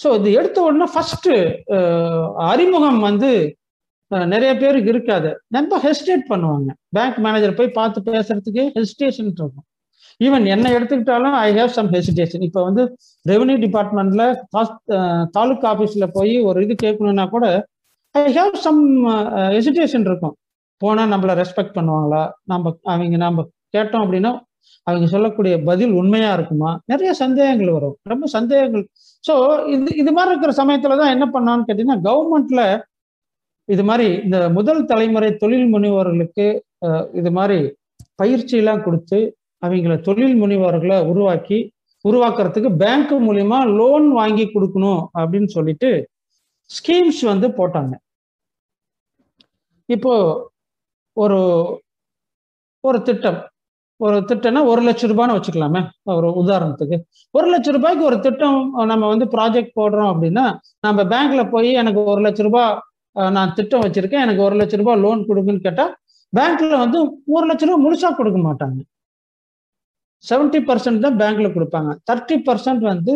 [0.00, 1.30] ஸோ இது எடுத்த உடனே ஃபர்ஸ்ட்
[2.52, 3.30] அறிமுகம் வந்து
[4.32, 5.30] நிறைய பேருக்கு இருக்காது.
[5.56, 6.68] ரொம்ப ஹெசிடேட் பண்ணுவாங்க.
[6.96, 9.66] பேங்க் மேனேஜர் போய் பார்த்து பேசுறதுக்கு ஹெசிடேஷன் இருக்கும்.
[10.26, 12.82] ஈவன் என்ன எடுத்துக்கிட்டாலும் ஐ ஹேவ் சம் ஹெசிடேஷன் இப்போ வந்து
[13.30, 14.24] ரெவன்யூ டிபார்ட்மெண்ட்ல
[15.36, 17.46] தாலுக்கா ஆஃபீஸில் போய் ஒரு இது கேட்கணும்னா கூட
[18.14, 18.82] ஐ ஹேவ் சம்
[19.56, 20.34] ஹெசிடேஷன் இருக்கும்.
[20.82, 22.22] போனால் நம்மளை ரெஸ்பெக்ட் பண்ணுவாங்களா?
[22.52, 23.44] நம்ம அவங்க நம்ம
[23.76, 24.32] கேட்டோம் அப்படின்னா
[24.88, 26.70] அவங்க சொல்லக்கூடிய பதில் உண்மையா இருக்குமா?
[26.92, 27.96] நிறைய சந்தேகங்கள் வரும்.
[28.12, 28.84] ரொம்ப சந்தேகங்கள்.
[29.24, 29.34] ஸோ
[29.74, 32.62] இது இது மாதிரி இருக்கிற சமயத்துல தான் என்ன பண்ணான்னு கேட்டீங்கன்னா கவர்மெண்ட்ல
[33.68, 36.46] இது மாதிரி இந்த முதல் தலைமுறை தொழில் முனைவோர்களுக்கு
[37.12, 37.58] இது மாதிரி
[38.16, 39.18] பயிற்சியெல்லாம் கொடுத்து
[39.62, 41.58] அவங்கள தொழில் முனைவோர்களை உருவாக்கி
[42.04, 45.90] உருவாக்குறதுக்கு பேங்க் மூலியமா லோன் வாங்கி கொடுக்கணும் அப்படின்னு சொல்லிட்டு
[46.70, 47.94] ஸ்கீம்ஸ் வந்து போட்டாங்க.
[49.88, 50.12] இப்போ
[51.16, 51.38] ஒரு
[52.84, 53.38] ஒரு திட்டம்
[54.00, 55.80] ஒரு திட்டம்னா ஒரு லட்ச ரூபான்னு வச்சுக்கலாமே
[56.16, 56.96] ஒரு உதாரணத்துக்கு.
[57.34, 58.58] ஒரு லட்ச ரூபாய்க்கு ஒரு திட்டம்
[58.92, 60.44] நம்ம வந்து ப்ராஜெக்ட் போடுறோம் அப்படின்னா
[60.80, 62.74] நம்ம பேங்க்ல போய் எனக்கு ஒரு லட்ச ரூபாய்
[63.36, 64.24] நான் திட்டம் வச்சிருக்கேன்.
[64.26, 65.92] எனக்கு ஒரு லட்ச ரூபாய் லோன் கொடுக்குன்னு கேட்டால்
[66.32, 66.98] பேங்க்ல வந்து
[67.36, 68.78] ஒரு லட்ச ரூபாய் முழுசா கொடுக்க மாட்டாங்க.
[70.24, 71.90] செவன்டி பர்சன்ட் தான் பேங்க்ல கொடுப்பாங்க.
[72.08, 73.14] தேர்ட்டி பர்சன்ட் வந்து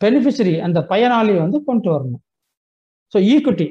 [0.00, 2.22] பெனிஃபிஷரி அந்த பயனாளி வந்து கொண்டு வரணும்.
[3.12, 3.68] ஸோ ஈக்குட்டி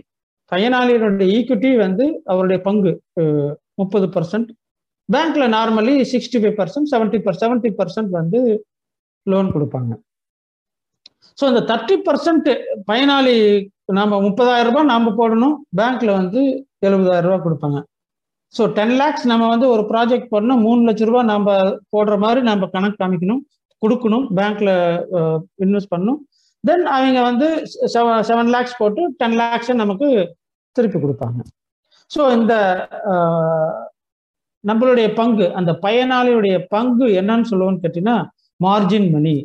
[0.51, 2.91] பயனாளியினுடைய ஈக்குட்டி வந்து அவருடைய பங்கு
[3.81, 4.49] முப்பது பர்சன்ட்
[5.09, 8.39] பேங்க்ல normally sixty five percent seventy per seventy percent வந்து
[9.27, 9.91] லோன் கொடுப்பாங்க.
[11.39, 12.49] ஸோ இந்த தேர்ட்டி பர்சன்ட்
[12.89, 13.35] பயனாளி
[13.97, 15.55] நாம் முப்பதாயிரம் ரூபாய் நாம் போடணும்.
[15.79, 16.41] பேங்க்ல வந்து
[16.87, 17.79] எழுபதாயிரம் ரூபாய் கொடுப்பாங்க.
[18.57, 21.55] ஸோ டென் லேக்ஸ் நம்ம வந்து ஒரு ப்ராஜெக்ட் பண்ணால் மூணு லட்ச ரூபாய் நம்ம
[21.93, 23.41] போடுற மாதிரி நம்ம கணக்கு காமிக்கணும்.
[23.81, 24.25] கொடுக்கணும்.
[24.37, 24.71] பேங்க்ல
[25.63, 26.19] இன்வெஸ்ட் பண்ணணும்.
[26.63, 27.47] தென் அவங்க வந்து
[27.93, 30.07] செவன் செவன் லேக்ஸ் போட்டு டென் லேக்ஸை நமக்கு
[30.75, 31.39] திருப்பி கொடுப்பாங்க.
[32.11, 32.53] ஸோ இந்த
[34.63, 38.17] நம்மளுடைய பங்கு அந்த பயனாளியுடைய பங்கு என்னன்னு சொல்லுவோம்னு கேட்டீங்கன்னா
[38.59, 39.35] மார்ஜின் மணி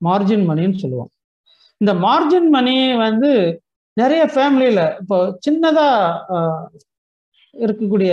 [0.00, 1.10] மார்ஜின் மணின்னு சொல்லுவோம்.
[1.80, 2.74] இந்த மார்ஜின் மணி
[3.06, 3.30] வந்து
[3.96, 5.88] நிறைய ஃபேமிலியில இப்போ சின்னதா
[7.54, 8.12] இருக்கக்கூடிய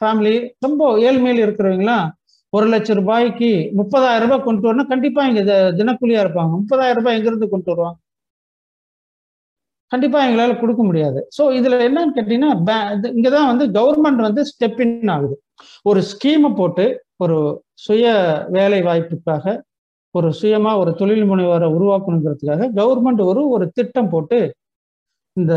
[0.00, 2.06] ஃபேமிலி ரொம்ப ஏழ்மையில் இருக்கிறவங்களாம்
[2.52, 5.42] ஒரு லட்சம் ரூபாய்க்கு முப்பதாயிரம் ரூபாய் கொண்டு வரணும் கண்டிப்பா இங்க
[5.78, 6.50] தினக்கூலியா இருப்பாங்க.
[6.60, 7.98] முப்பதாயிரம் ரூபாய் எங்கிருந்து கொண்டு வருவாங்க?
[9.92, 11.20] கண்டிப்பா எங்களால கொடுக்க முடியாது.
[11.36, 12.50] ஸோ இதுல என்னன்னு கேட்டீங்கன்னா
[13.16, 15.34] இங்கதான் வந்து கவர்மெண்ட் வந்து ஸ்டெப் இன் ஆகுது.
[15.90, 16.86] ஒரு ஸ்கீமை போட்டு
[17.24, 17.38] ஒரு
[17.86, 18.04] சுய
[18.56, 19.44] வேலை வாய்ப்புக்காக
[20.14, 24.38] ஒரு சுயமா ஒரு தொழில் முனைவரை உருவாக்கணுங்கிறதுக்காக கவர்மெண்ட் ஒரு ஒரு திட்டம் போட்டு
[25.36, 25.52] இந்த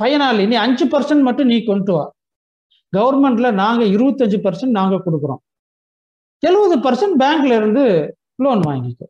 [0.00, 2.04] பயனாளி நீ அஞ்சு பர்சன்ட் மட்டும் நீ கொண்டு வா.
[2.92, 5.40] கவர்மெண்ட்ல நாங்க இருபத்தஞ்சு பர்சன்ட் நாங்க கொடுக்குறோம்.
[6.42, 7.84] எழுபது பர்சன்ட் பேங்க்ல இருந்து
[8.44, 9.06] லோன் வாங்கிக்கோ.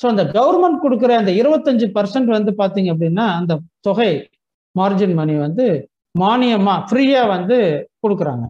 [0.00, 3.52] ஸோ அந்த கவர்மெண்ட் கொடுக்குற அந்த இருபத்தஞ்சு பர்சன்ட் வந்து பார்த்தீங்க அப்படின்னா அந்த
[3.86, 4.10] தொகை
[4.74, 5.66] மார்ஜின் மணி வந்து
[6.14, 7.58] மானியமா ஃப்ரீயா வந்து
[8.04, 8.44] கொடுக்குறாங்க.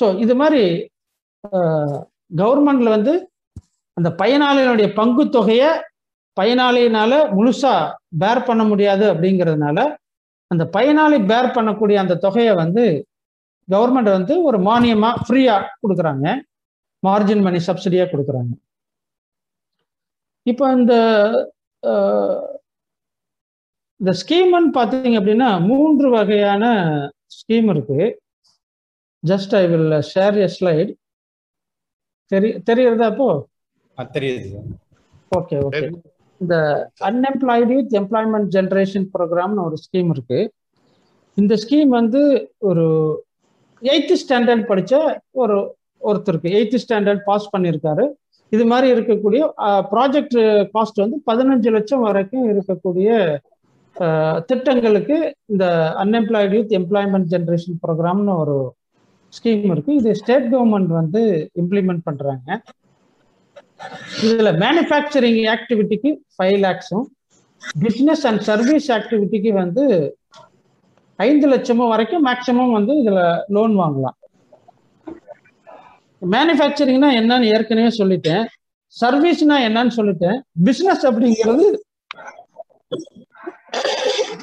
[0.00, 0.62] ஸோ இது மாதிரி
[2.30, 3.14] கவர்மெண்ட்ல வந்து
[3.96, 5.70] அந்த பயனாளியினுடைய பங்கு தொகையை
[6.36, 7.74] பயனாளியினால முழுசா
[8.22, 9.78] பேர் பண்ண முடியாது அப்படிங்கிறதுனால
[10.50, 12.84] அந்த பயனாளி பேர் பண்ணக்கூடிய அந்த தொகையை வந்து
[13.68, 16.26] கவர்மெண்ட் வந்து ஒரு மானியமா ஃப்ரீயா கொடுக்குறாங்க.
[17.02, 18.52] மார்ஜின் மணி சப்சிடியா கொடுக்குறாங்க.
[20.46, 20.94] இப்போ இந்த
[24.00, 26.64] இந்த ஸ்கீம்னு பார்த்தீங்க அப்படின்னா மூன்று வகையான
[27.38, 28.00] ஸ்கீம் இருக்கு.
[29.22, 30.92] Just I will share a slide
[32.34, 33.28] தெரி தெரியறதா அப்போ
[34.16, 34.48] தெரியுது.
[35.38, 35.86] Okay okay.
[36.40, 36.56] இந்த
[37.08, 40.40] அன்எம்ப்ளாய்டு யூத் எம்ப்ளாய்மெண்ட் ஜென்ரேஷன் ப்ரோக்ராம்னு ஒரு ஸ்கீம் இருக்கு.
[41.36, 42.20] இந்த ஸ்கீம் வந்து
[42.68, 42.84] ஒரு
[43.82, 44.92] எயித்து ஸ்டாண்டர்ட் படிச்ச
[45.42, 45.56] ஒரு
[46.08, 48.04] ஒருத்தருக்கு எயித்து ஸ்டாண்டர்ட் பாஸ் பண்ணியிருக்காரு.
[48.52, 49.42] இது மாதிரி இருக்கக்கூடிய
[49.92, 50.38] ப்ராஜெக்ட்
[50.74, 53.08] காஸ்ட் வந்து பதினஞ்சு லட்சம் வரைக்கும் இருக்கக்கூடிய
[54.50, 55.16] திட்டங்களுக்கு
[55.52, 55.64] இந்த
[56.02, 58.56] அன்எம்ப்ளாய்டு யூத் எம்ப்ளாய்மெண்ட் ஜென்ரேஷன் ப்ரோக்ராம்னு ஒரு
[59.36, 59.92] ஸ்கீம் இருக்கு.
[59.94, 61.22] இது ஸ்டேட் கவர்மெண்ட் வந்து
[61.62, 62.62] இம்ப்ளிமெண்ட் பண்றாங்க.
[64.22, 67.06] இதுல மேனுஃபேக்சரிங் ஆக்டிவிட்டிக்கு ஃபைவ் லேக்ஸும்
[67.80, 69.84] பிஸ்னஸ் அண்ட் சர்வீஸ் ஆக்டிவிட்டிக்கு வந்து
[71.16, 73.20] ஐந்து லட்சமும் வரைக்கும் மேக்சிமம் வந்து இதுல
[73.56, 74.16] லோன் வாங்கலாம்.
[76.34, 78.44] மேனுஃபேக்சரிங்னா என்னன்னு ஏற்கனவே சொல்லிட்டேன்.
[79.00, 80.38] சர்வீஸ்னா என்னன்னு சொல்லிட்டேன்.
[80.64, 81.66] பிசினஸ் அப்படிங்கிறது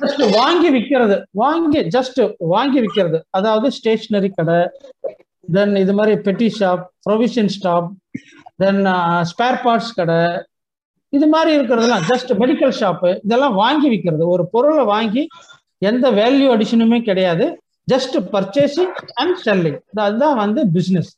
[0.02, 2.20] ஜஸ்ட் வாங்கி விற்கிறது வாங்கி ஜஸ்ட்
[2.54, 4.60] வாங்கி விற்கிறது அதாவது ஸ்டேஷனரி கடை
[5.48, 7.90] தென் இது மாதிரி பெட்டி shop provision stop
[8.63, 8.82] then
[9.32, 10.19] spare parts கடை.
[11.13, 15.23] இது மாதிரி இருக்கிறதெல்லாம் ஜஸ்ட் மெடிக்கல் ஷாப்பு இதெல்லாம் வாங்கி விற்கிறது ஒரு பொருளை வாங்கி
[15.82, 17.46] எந்த வேல்யூ அடிஷனுமே கிடையாது.
[17.88, 21.10] ஜஸ்ட் பர்ச்சேசிங் அண்ட் செல்லிங் அதுதான் வந்து பிஸ்னஸ்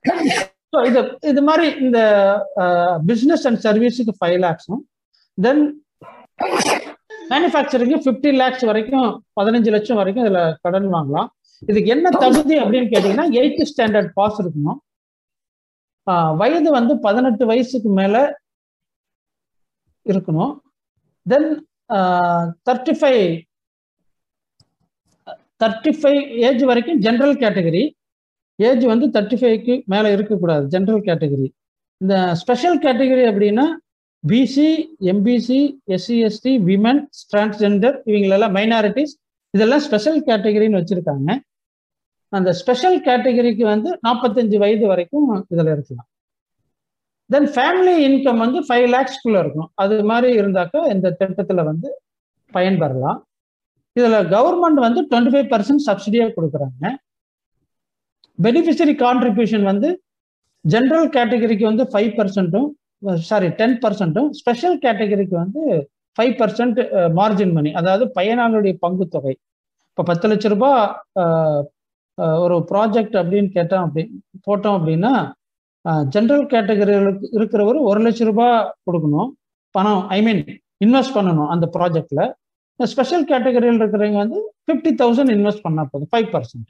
[0.73, 0.99] ஸோ இது
[1.31, 1.99] இது மாதிரி இந்த
[3.09, 4.81] பிஸ்னஸ் அண்ட் சர்வீஸுக்கு ஃபைவ் லேக்ஸும்
[5.37, 5.63] தென்
[7.31, 9.07] மேனுஃபேக்சரிங்கு ஃபிஃப்டி லேக்ஸ் வரைக்கும்
[9.39, 11.29] பதினஞ்சு லட்சம் வரைக்கும் இதுல கடன் வாங்கலாம்.
[11.69, 14.79] இதுக்கு என்ன தகுதி அப்படின்னு கேட்டீங்கன்னா எயித்து ஸ்டாண்டர்ட் பாஸ் இருக்கணும்.
[16.39, 18.15] வயது வந்து பதினெட்டு வயசுக்கு மேல
[20.05, 20.53] இருக்கணும்.
[21.25, 21.49] Then
[22.67, 23.23] thirty five
[25.61, 27.83] thirty five age வரைக்கும் ஜென்ரல் கேட்டகரி
[28.59, 31.47] ஏஜ் வந்து தேர்ட்டி ஃபைவ்க்கு மேலே இருக்கக்கூடாது ஜென்ரல் கேட்டகரி
[32.01, 33.65] இந்த ஸ்பெஷல் கேட்டகரி அப்படின்னா
[34.29, 34.67] BC
[35.11, 35.59] MBC
[35.95, 37.01] SC ST women
[37.31, 39.13] transgender இவங்களெல்லாம் மைனாரிட்டிஸ்
[39.53, 41.31] இதெல்லாம் ஸ்பெஷல் கேட்டகரின்னு வச்சுருக்காங்க.
[42.37, 46.07] அந்த ஸ்பெஷல் கேட்டகரிக்கு வந்து நாற்பத்தஞ்சு வயது வரைக்கும் இதில் இருக்கலாம்.
[47.29, 49.69] தென் ஃபேமிலி இன்கம் வந்து ஃபைவ் லேக்ஸ்க்குள்ளே இருக்கும்.
[49.83, 51.89] அது மாதிரி இருந்தாக்கா இந்த திட்டத்தில் வந்து
[52.51, 53.19] பயன்பெறலாம்.
[53.97, 56.93] இதில் கவர்மெண்ட் வந்து டுவெண்ட்டி ஃபைவ் பர்சன்ட் சப்சிடியாக கொடுக்குறாங்க.
[58.39, 59.89] பெனிஃபிஷரி கான்ட்ரிபியூஷன் வந்து
[60.65, 62.69] ஜென்ரல் கேட்டகரிக்கு வந்து ஃபைவ் பர்சன்ட்டும்
[63.23, 65.61] சாரி டென் பர்சன்ட்டும் ஸ்பெஷல் கேட்டகரிக்கு வந்து
[66.17, 66.79] ஃபைவ் பர்சன்ட்
[67.13, 69.33] மார்ஜின் மணி அதாவது பயனாளருடைய பங்கு தொகை
[69.89, 70.77] இப்போ பத்து லட்ச ரூபாய்
[71.21, 71.59] uh,
[72.17, 74.03] uh, ஒரு ப்ராஜெக்ட் அப்படின்னு கேட்டோம் அப்படி
[74.47, 75.13] போட்டோம் அப்படின்னா
[75.85, 79.29] uh, ஜென்ரல் கேட்டகரிகளுக்கு இருக்கிறவர் ஒரு லட்ச ரூபாய் கொடுக்கணும்.
[79.75, 80.41] பணம் ஐ மீன்
[80.85, 82.23] இன்வெஸ்ட் பண்ணணும் அந்த ப்ராஜெக்ட்ல
[82.79, 86.69] ஸ்பெஷல் கேட்டகரியில் இருக்கிறவங்க வந்து ஃபிஃப்டி தௌசண்ட் இன்வெஸ்ட் பண்ணால் போதும் ஃபைவ் பர்சன்ட்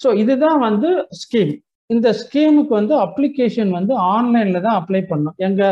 [0.00, 0.90] ஸோ இதுதான் வந்து
[1.20, 1.52] ஸ்கீம்
[1.90, 5.62] இந்த ஸ்கீமுக்கு வந்து அப்ளிகேஷன் வந்து ஆன்லைன்ல தான் அப்ளை பண்ணும் எங்க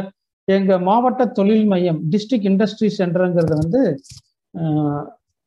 [0.48, 3.80] எங்க மாவட்ட தொழில் மையம் டிஸ்ட்ரிக்ட் இண்டஸ்ட்ரி சென்டருங்கிறது வந்து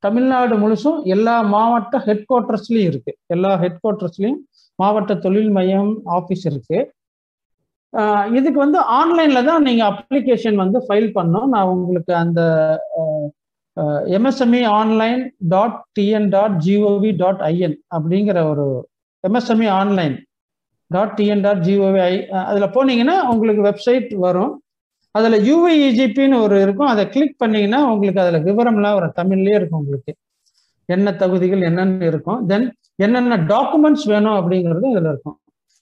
[0.03, 3.11] தமிழ்நாடு முழுசும் எல்லா மாவட்ட ஹெட் குவார்ட்டர்ஸ்லயும் இருக்கு.
[3.27, 4.39] எல்லா ஹெட் குவார்ட்டர்ஸ்லயும்
[4.79, 6.79] மாவட்ட தொழில் மையம் ஆஃபீஸ் இருக்கு.
[8.37, 12.41] இதுக்கு வந்து ஆன்லைன்ல தான் நீங்க அப்ளிகேஷன் வந்து ஃபைல் பண்ணோம் நான் உங்களுக்கு அந்த
[14.17, 15.21] MSME online
[15.53, 18.65] dot TN dot GOV dot IN அப்படிங்கிற ஒரு
[19.23, 20.15] MSME online
[20.91, 22.13] dot TN dot GOV I
[22.49, 24.53] அதில் போனீங்கன்னா உங்களுக்கு வெப்சைட் வரும்.
[25.15, 26.89] அதில் யூஐஇஜிபின்னு ஒரு இருக்கும்.
[26.93, 29.15] அதை கிளிக் பண்ணிங்கன்னா உங்களுக்கு அதில் விவரம்லாம் வரும்.
[29.21, 30.13] தமிழ்லேயே இருக்கும் உங்களுக்கு.
[30.89, 32.39] என்ன தகுதிகள் என்னென்ன இருக்கும்.
[32.51, 32.67] தென்
[33.05, 35.37] என்னென்ன டாக்குமெண்ட்ஸ் வேணும் அப்படிங்கிறது இதில் இருக்கும்.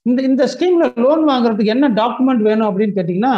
[0.06, 3.34] இந்த இந்த ஸ்கீம்ல லோன் வாங்குறதுக்கு என்ன டாக்குமெண்ட் வேணும் அப்படின்னு கேட்டிங்கன்னா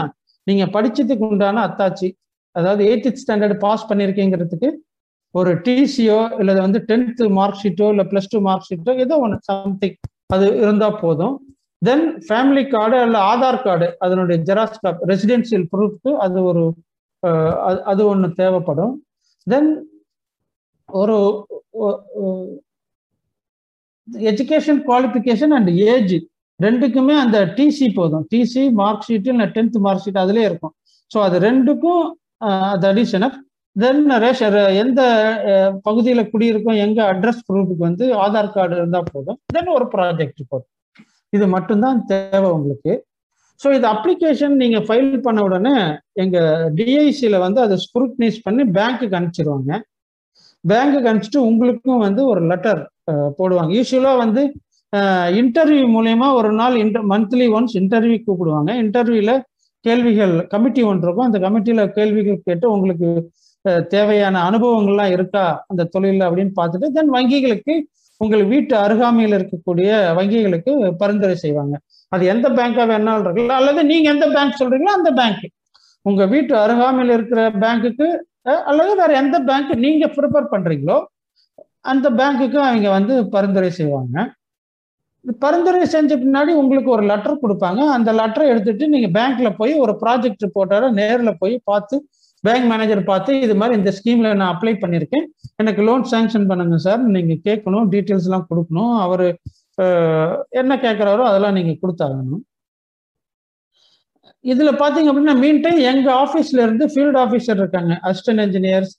[0.48, 2.08] நீங்கள் படிச்சதுக்கு உண்டான அத்தாச்சி
[2.56, 4.70] அதாவது எயித்து ஸ்டாண்டர்ட் பாஸ் பண்ணியிருக்கீங்கிறதுக்கு
[5.32, 9.98] ஒரு டிசியோ இல்லை வந்து டென்த்து மார்க் ஷீட்டோ இல்லை ப்ளஸ் டூ மார்க் ஷீட்டோ ஏதோ ஒன்று சம்திங்
[10.34, 11.36] அது இருந்தால் போதும்.
[11.88, 16.64] தென் ஃபேமிலி கார்டு அல்ல ஆதார் கார்டு அதனுடைய ஜெராக்ஸ் காப் ரெசிடென்சியல் ப்ரூஃப்க்கு அது ஒரு
[17.92, 18.94] அது ஒன்று தேவைப்படும்.
[19.48, 19.70] தென்
[20.90, 21.16] ஒரு
[24.32, 26.16] எஜுகேஷன் குவாலிஃபிகேஷன் அண்ட் ஏஜ்
[26.60, 28.26] ரெண்டுக்குமே அந்த டிசி போதும்.
[28.34, 30.74] டிசி மார்க் ஷீட்டு இல்லை டென்த் மார்க் ஷீட் அதுலேயே இருக்கும்.
[31.12, 32.04] ஸோ அது ரெண்டுக்கும்
[32.74, 33.36] அது அடிஷனல்
[33.76, 35.02] தென் ரேஷன் எந்த
[35.88, 39.40] பகுதியில் குடியிருக்கோம் எங்க அட்ரஸ் ப்ரூஃபுக்கு வந்து ஆதார் கார்டு இருந்தால் போதும்.
[39.56, 40.72] தென் ஒரு ப்ராஜெக்ட் போதும்.
[41.36, 42.94] இது மட்டும்தான் தேவை உங்களுக்கு.
[43.62, 45.76] ஸோ இது அப்ளிகேஷன் நீங்கள் ஃபைல் பண்ண உடனே
[46.24, 49.72] எங்கள் டிஐசியில் வந்து அதை ஸ்க்ரூட்னைஸ் பண்ணி பேங்க்குக்கு அனுப்பிச்சிடுவாங்க
[50.72, 52.82] பேங்க்குக்கு அனுப்பிச்சிட்டு உங்களுக்கும் வந்து ஒரு லெட்டர்
[53.40, 53.72] போடுவாங்க.
[53.78, 54.44] யூஸ்வலாக வந்து
[55.40, 58.72] இன்டர்வியூ மூலயமா ஒரு நாள் இன்டர் மந்த்லி ஒன்ஸ் இன்டர்வியூ கூப்பிடுவாங்க.
[58.84, 59.36] இன்டர்வியூவில்
[59.86, 61.28] கேள்விகள் கமிட்டி ஒன்று இருக்கும்.
[61.30, 63.10] அந்த கமிட்டியில் கேள்விகள் கேட்டு உங்களுக்கு
[63.94, 65.44] தேவையான அனுபவங்கள்லாம் இருக்கா?
[65.72, 67.76] அந்த தொழிலில் அப்படின்னு பார்த்துட்டு தென் வங்கிகளுக்கு
[68.22, 71.76] உங்கள் வீட்டு அருகாமையில் இருக்கக்கூடிய வங்கிகளுக்கு பரிந்துரை செய்வாங்க.
[72.12, 75.44] அது எந்த பேங்காக வேணாலும் இருக்குல்ல அல்லது நீங்க எந்த பேங்க் சொல்றீங்களோ அந்த பேங்க்
[76.06, 78.08] உங்க வீட்டு அருகாமையில் இருக்கிற பேங்க்குக்கு
[78.70, 80.98] அல்லது வேற எந்த பேங்க் நீங்க ப்ரிப்பேர் பண்றீங்களோ
[81.92, 84.16] அந்த பேங்க்குக்கு அவங்க வந்து பரிந்துரை செய்வாங்க.
[85.44, 87.82] பரிந்துரை செஞ்ச பின்னாடி உங்களுக்கு ஒரு லெட்டர் கொடுப்பாங்க.
[87.96, 91.96] அந்த லெட்டரை எடுத்துட்டு நீங்க பேங்க்ல போய் ஒரு ப்ராஜெக்ட் ரிப்போர்ட்டரை நேரில் போய் பார்த்து
[92.46, 95.26] பேங்க் மேனேஜர் பார்த்து இது மாதிரி இந்த ஸ்கீம்ல நான் அப்ளை பண்ணியிருக்கேன்.
[95.62, 98.94] எனக்கு லோன் சேங்ஷன் பண்ணுங்க சார் நீங்க கேட்கணும் டீட்டெயில்ஸ் எல்லாம் கொடுக்கணும்.
[99.06, 99.26] அவர்
[100.62, 102.44] என்ன கேட்குறாரோ அதெல்லாம் நீங்க கொடுத்தாகணும்.
[104.52, 107.94] இதுல பாத்தீங்க அப்படின்னா மீன் டைம் எங்க ஆபீஸ்ல இருந்து ஃபீல்டு ஆஃபீஸர் இருக்காங்க.
[108.10, 108.92] அசிஸ்டன்ட் என்ஜினியர்ஸ்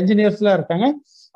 [0.00, 0.86] என்ஜினியர்ஸ்லாம் இருக்காங்க.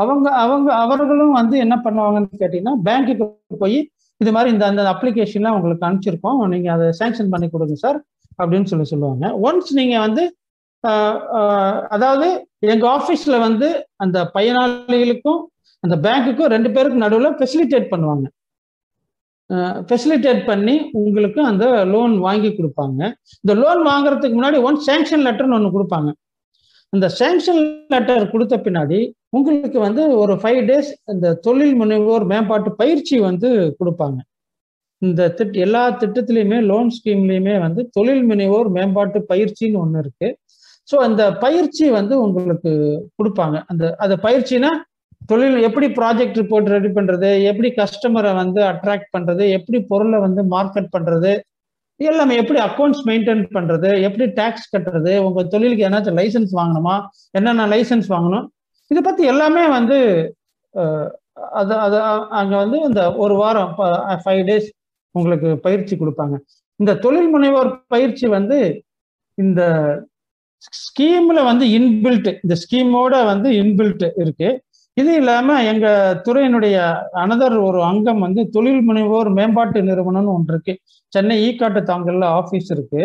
[0.03, 3.79] அவங்க அவங்க அவர்களும் வந்து என்ன பண்ணுவாங்கன்னு கேட்டீங்கன்னா பேங்க்குக்கு போய்
[4.21, 6.41] இது மாதிரி இந்த அந்த அப்ளிகேஷன்லாம் உங்களுக்கு அனுப்பிச்சிருக்கோம்.
[6.55, 7.99] நீங்க அதை சேங்ஷன் பண்ணி கொடுங்க சார்
[8.41, 9.27] அப்படின்னு சொல்லி சொல்லுவாங்க.
[9.49, 10.23] ஒன்ஸ் நீங்க வந்து
[11.95, 12.29] அதாவது
[12.73, 13.69] எங்க ஆபீஸ்ல வந்து
[14.05, 15.43] அந்த பயனாளிகளுக்கும்
[15.85, 18.27] அந்த பேங்க்குக்கும் ரெண்டு பேருக்கும் நடுவில் ஃபெசிலிட்டேட் பண்ணுவாங்க.
[19.89, 21.65] ஃபெசிலிட்டேட் பண்ணி உங்களுக்கு அந்த
[21.95, 23.01] லோன் வாங்கி கொடுப்பாங்க.
[23.43, 26.11] இந்த லோன் வாங்குறதுக்கு முன்னாடி ஒன் சேங்ஷன் லெட்டர்னு ஒன்று கொடுப்பாங்க.
[26.93, 27.61] அந்த சேங்ஷன்
[27.95, 29.01] லெட்டர் கொடுத்த பின்னாடி
[29.37, 34.19] உங்களுக்கு வந்து ஒரு ஃபைவ் டேஸ் இந்த தொழில் முனைவோர் மேம்பாட்டு பயிற்சி வந்து கொடுப்பாங்க.
[35.03, 40.37] இந்த திட்ட எல்லா திட்டத்திலையுமே லோன் ஸ்கீம்லையுமே வந்து தொழில் முனைவோர் மேம்பாட்டு பயிற்சின்னு ஒன்று இருக்குது
[40.89, 42.73] ஸோ அந்த பயிற்சி வந்து உங்களுக்கு
[43.19, 43.57] கொடுப்பாங்க.
[43.71, 44.71] அந்த அந்த பயிற்சினா
[45.31, 50.91] தொழில் எப்படி ப்ராஜெக்ட் ரிப்போர்ட் ரெடி பண்ணுறது எப்படி கஸ்டமரை வந்து அட்ராக்ட் பண்ணுறது எப்படி பொருளை வந்து மார்க்கெட்
[50.97, 51.33] பண்ணுறது
[52.01, 56.95] எல்லாமே எப்படி அக்கௌண்ட்ஸ் மெயின்டைன் பண்ணுறது எப்படி டேக்ஸ் கட்டுறது உங்கள் தொழிலுக்கு ஏதாச்சும் லைசன்ஸ் வாங்கணுமா
[57.39, 58.47] என்னென்ன லைசன்ஸ் வாங்கணும்
[58.91, 59.99] இதை பற்றி எல்லாமே வந்து
[61.61, 61.99] அது அது
[62.41, 63.71] அங்கே வந்து இந்த ஒரு வாரம்
[64.25, 64.69] ஃபைவ் டேஸ்
[65.15, 66.37] உங்களுக்கு பயிற்சி கொடுப்பாங்க.
[66.81, 68.59] இந்த தொழில் முனைவோர் பயிற்சி வந்து
[69.39, 69.63] இந்த
[70.83, 74.49] ஸ்கீம்ல வந்து இன்பில்ட் இந்த ஸ்கீமோட வந்து இன்பில்ட் இருக்கு.
[75.01, 75.87] இது இல்லாம எங்க
[76.27, 76.77] துறையினுடைய
[77.23, 80.75] அனதர் ஒரு அங்கம் வந்து தொழில் முனைவோர் மேம்பாட்டு நிறுவனம்னு ஒன்று இருக்கு.
[81.13, 83.03] சென்னை ஈக்காட்டு தாங்கல்ல ஆஃபீஸ் இருக்கு.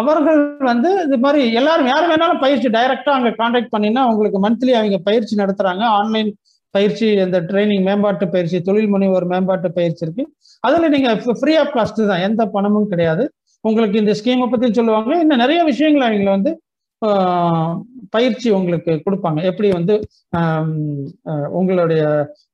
[0.00, 4.98] அவர்கள் வந்து இது மாதிரி எல்லாரும் யார் வேணாலும் பயிற்சி டைரக்டா அங்க கான்டாக்ட் பண்ணினா அவங்களுக்கு மந்த்லி அவங்க
[5.08, 5.84] பயிற்சி நடத்துறாங்க.
[5.98, 6.30] ஆன்லைன்
[6.74, 10.24] பயிற்சி இந்த ட்ரைனிங் மேம்பாட்டு பயிற்சி தொழில் முனைவோர் மேம்பாட்டு பயிற்சி இருக்கு.
[10.60, 11.10] அதுல நீங்க
[11.40, 12.24] ஃப்ரீ ஆஃப் காஸ்ட் தான்.
[12.28, 13.24] எந்த பணமும் கிடையாது.
[13.68, 15.10] உங்களுக்கு இந்த ஸ்கீமை பத்தி சொல்லுவாங்க.
[15.22, 16.52] இன்னும் நிறைய விஷயங்கள் அவங்க வந்து
[18.14, 19.40] பயிற்சி உங்களுக்கு கொடுப்பாங்க.
[19.50, 19.94] எப்படி வந்து
[21.58, 22.02] உங்களுடைய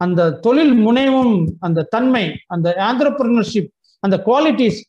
[0.04, 1.34] அந்த தொழில் முனைவும்
[1.66, 3.70] அந்த தன்மை அந்த ஆண்டர்பிரினர்ஷிப்
[4.06, 4.80] அந்த குவாலிட்டிஸ்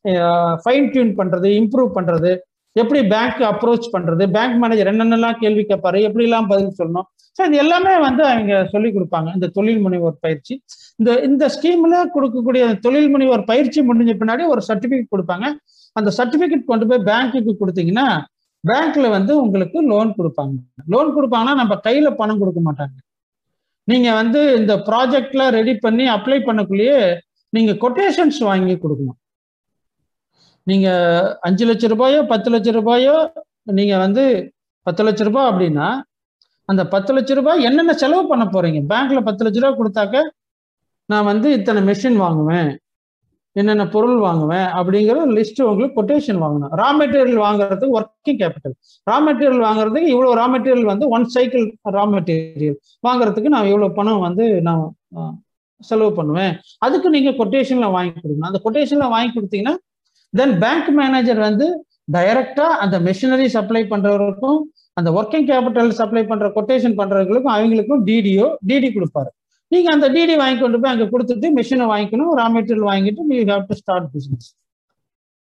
[0.64, 2.32] ஃபைன் டியூன் பண்றது இம்ப்ரூவ் பண்றது
[2.82, 7.08] எப்படி பேங்க் அப்ரோச் பண்றது பேங்க் மேனேஜர் என்னென்னலாம் கேள்வி கேட்பாரு எப்படிலாம் பதில் சொல்லணும்.
[7.38, 9.30] ஸோ இது எல்லாமே வந்து அவங்க சொல்லி கொடுப்பாங்க.
[9.38, 10.54] இந்த தொழில் முனைவோர் பயிற்சி.
[11.00, 15.48] இந்த இந்த ஸ்கீம்ல கொடுக்கக்கூடிய தொழில் முனைவோர் பயிற்சி முடிஞ்ச பின்னாடி ஒரு சர்டிபிகேட் கொடுப்பாங்க.
[15.98, 18.08] அந்த சர்டிபிகேட் கொண்டு போய் பேங்க்குக்கு கொடுத்தீங்கன்னா
[18.64, 20.56] பேங்க்ல வந்து உங்களுக்கு லோன் கொடுப்பாங்க.
[20.94, 22.98] லோன் கொடுப்பாங்கன்னா நம்ம கையில பணம் கொடுக்க மாட்டாங்க.
[23.92, 27.00] நீங்க வந்து இந்த ப்ராஜெக்ட்ல ரெடி பண்ணி அப்ளை பண்ணக்குள்ளேயே
[27.54, 29.20] நீங்க கொட்டேஷன்ஸ் வாங்கி கொடுக்கணும்.
[30.70, 30.88] நீங்க
[31.48, 33.16] அஞ்சு லட்ச ரூபாயோ பத்து லட்ச ரூபாயோ
[33.78, 34.24] நீங்க வந்து
[34.88, 35.88] பத்து லட்ச ரூபாய் அப்படின்னா
[36.72, 38.80] அந்த பத்து லட்ச ரூபாய் என்னென்ன செலவு பண்ண போறீங்க?
[38.92, 40.26] பேங்க்ல பத்து லட்ச ரூபாய் கொடுத்தாக்க
[41.12, 42.70] நான் வந்து இத்தனை மெஷின் வாங்குவேன்.
[43.60, 46.72] என்னென்ன பொருள் வாங்குவேன் அப்படிங்கிற லிஸ்ட் உங்களுக்கு கொட்டேஷன் வாங்கணும்.
[46.82, 48.76] ரா மெட்டீரியல் வாங்குறதுக்கு ஒர்க்கிங் கேபிட்டல்
[49.10, 51.66] ரா மெட்டீரியல் வாங்குறதுக்கு இவ்வளோ ரா மெட்டீரியல் வந்து ஒன் சைக்கிள்
[51.98, 52.78] ரா மெட்டீரியல்
[53.08, 54.84] வாங்குறதுக்கு நான் இவ்வளோ பணம் வந்து நான்
[55.82, 56.54] செலவு பண்ணுவேன்.
[56.86, 58.50] அதுக்கு நீங்க கொட்டேஷன்ல வாங்கி கொடுக்கணும்.
[58.52, 59.76] அந்த கொட்டேஷன்ல வாங்கி கொடுத்தீங்கன்னா
[60.34, 61.68] தென் பேங்க் மேனேஜர் வந்து
[62.16, 64.60] டைரக்டா அந்த மெஷினரி சப்ளை பண்றவருக்கும்
[65.00, 69.30] அந்த ஒர்க்கிங் கேபிட்டல் சப்ளை பண்ற கொட்டேஷன் பண்றவங்களுக்கும் அவங்களுக்கும் டிடிஓ டிடி கொடுப்பாரு.
[69.72, 73.66] நீங்கள் அந்த டிடி வாங்கி கொண்டு போய் அங்கே கொடுத்துட்டு மிஷினை வாங்கிக்கணும் ரா மெட்டீரியல் வாங்கிட்டு நீ have
[73.66, 74.48] to start business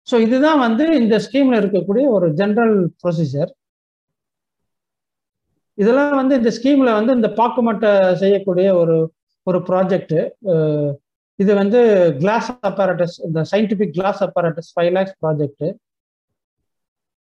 [0.07, 3.51] so இதுதான் வந்து இந்த ஸ்கீமில் இருக்கக்கூடிய ஒரு ஜென்ரல் ப்ரொசீஜர்
[5.77, 8.95] இதெல்லாம் வந்து இந்த ஸ்கீமில் வந்து இந்த பாக்குமட்டை செய்யக்கூடிய ஒரு
[9.47, 10.15] ஒரு ப்ராஜெக்ட்
[11.39, 11.79] இது வந்து
[12.19, 15.65] கிளாஸ் அப்பாரட்டஸ் இந்த scientific glass apparatus five lakhs project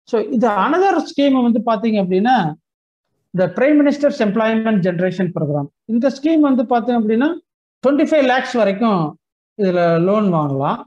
[0.08, 2.36] so இது அனதர் ஸ்கீம் வந்து பார்த்தீங்க அப்படின்னா
[3.34, 7.28] இந்த prime minister's employment generation programme இந்த ஸ்கீம் வந்து பார்த்தீங்க அப்படின்னா
[7.84, 9.02] டுவெண்ட்டி ஃபைவ் லேக்ஸ் வரைக்கும்
[9.58, 10.78] இதில் லோன் வாங்கலாம்.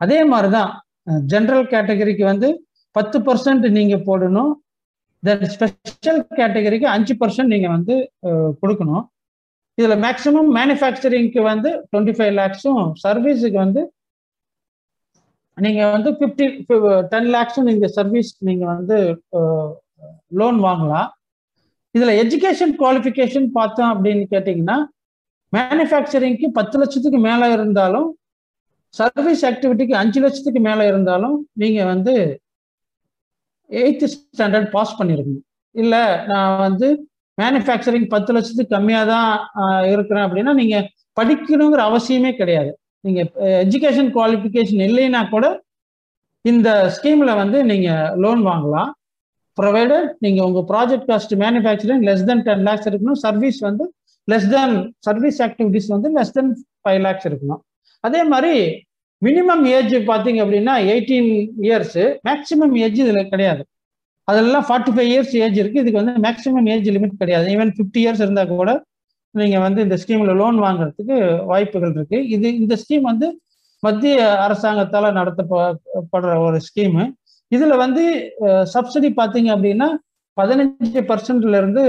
[0.00, 0.70] அதே மாதிரி தான்
[1.32, 2.48] ஜென்ரல் கேட்டகரிக்கு வந்து
[2.96, 4.52] பத்து பர்சன்ட் நீங்கள் போடணும்.
[5.22, 7.94] தென் ஸ்பெஷல் கேட்டகரிக்கு அஞ்சு பர்சன்ட் நீங்கள் வந்து
[8.62, 9.04] கொடுக்கணும்.
[9.78, 13.82] இதில் மேக்ஸிமம் மேனுஃபேக்சரிங்க்கு வந்து டுவெண்ட்டி ஃபைவ் லேக்ஸும் சர்வீஸுக்கு வந்து
[15.58, 16.46] நீங்கள் வந்து ஃபிஃப்டி
[17.12, 18.98] டென் லேக்ஸும் நீங்கள் சர்வீஸ் நீங்கள் வந்து
[20.40, 21.08] லோன் வாங்கலாம்.
[21.94, 24.76] இதில் எஜுகேஷன் குவாலிஃபிகேஷன் பார்த்தோம் அப்படின்னு கேட்டிங்கன்னா
[25.52, 28.08] மேனுஃபேக்சரிங்க்கு பத்து லட்சத்துக்கு மேலே இருந்தாலும்
[28.94, 32.14] சர்வீஸ் ஆக்டிவிட்டிக்கு அஞ்சு லட்சத்துக்கு மேலே இருந்தாலும் நீங்கள் வந்து
[33.70, 36.88] எயித்து ஸ்டாண்டர்ட் பாஸ் பண்ணியிருக்கணும் இல்லை நான் வந்து
[37.38, 39.30] மேனுஃபேக்சரிங் பத்து லட்சத்துக்கு கம்மியாக தான்
[39.92, 40.88] இருக்கிறேன் அப்படின்னா நீங்கள்
[41.18, 42.70] படிக்கணுங்கிற அவசியமே கிடையாது.
[43.06, 43.28] நீங்கள்
[43.64, 45.46] எஜுகேஷன் குவாலிஃபிகேஷன் இல்லைன்னா கூட
[46.44, 48.90] இந்த ஸ்கீமில் வந்து நீங்கள் லோன் வாங்கலாம்.
[49.58, 53.18] ப்ரொவைடட் நீங்கள் உங்கள் project cost manufacturing less than ten lakhs இருக்கணும்.
[53.26, 53.84] சர்வீஸ் வந்து
[54.32, 54.74] லெஸ் தென்
[55.06, 56.50] சர்வீஸ் ஆக்டிவிட்டிஸ் வந்து லெஸ் தென்
[56.82, 57.60] ஃபைவ் லேக்ஸ் இருக்கணும்.
[58.04, 58.54] அதே மாதிரி
[59.22, 61.30] மினிமம் ஏஜ் பார்த்தீங்க அப்படின்னா எயிட்டீன்
[61.66, 63.62] இயர்ஸ் மேக்ஸிமம் ஏஜ் இதில் கிடையாது.
[64.28, 65.80] அதெல்லாம் ஃபார்ட்டி ஃபைவ் இயர்ஸ் ஏஜ் இருக்கு.
[65.82, 67.46] இதுக்கு வந்து மேக்ஸிமம் ஏஜ் லிமிட் கிடையாது.
[67.54, 68.72] ஈவன் ஃபிஃப்டி இயர்ஸ் இருந்தால் கூட
[69.34, 71.16] நீங்கள் வந்து இந்த ஸ்கீமில் லோன் வாங்குறதுக்கு
[71.50, 73.28] வாய்ப்புகள் இருக்குது இது இந்த ஸ்கீம் வந்து
[73.82, 77.04] மத்திய அரசாங்கத்தால் நடத்தப்படுற ஒரு ஸ்கீமு
[77.54, 78.04] இதுல வந்து
[78.74, 79.88] சப்சிடி பார்த்தீங்க அப்படின்னா
[80.36, 81.82] பதினஞ்சு பர்சன்ட்ல இருந்து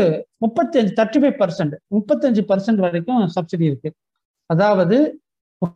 [0.43, 3.89] முப்பத்தஞ்சு தேர்ட்டி ஃபைவ் பர்சன்ட் முப்பத்தஞ்சு பர்சன்ட் வரைக்கும் சப்சிடி இருக்கு.
[4.49, 4.97] அதாவது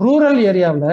[0.06, 0.92] ரூரல் ஏரியாவில்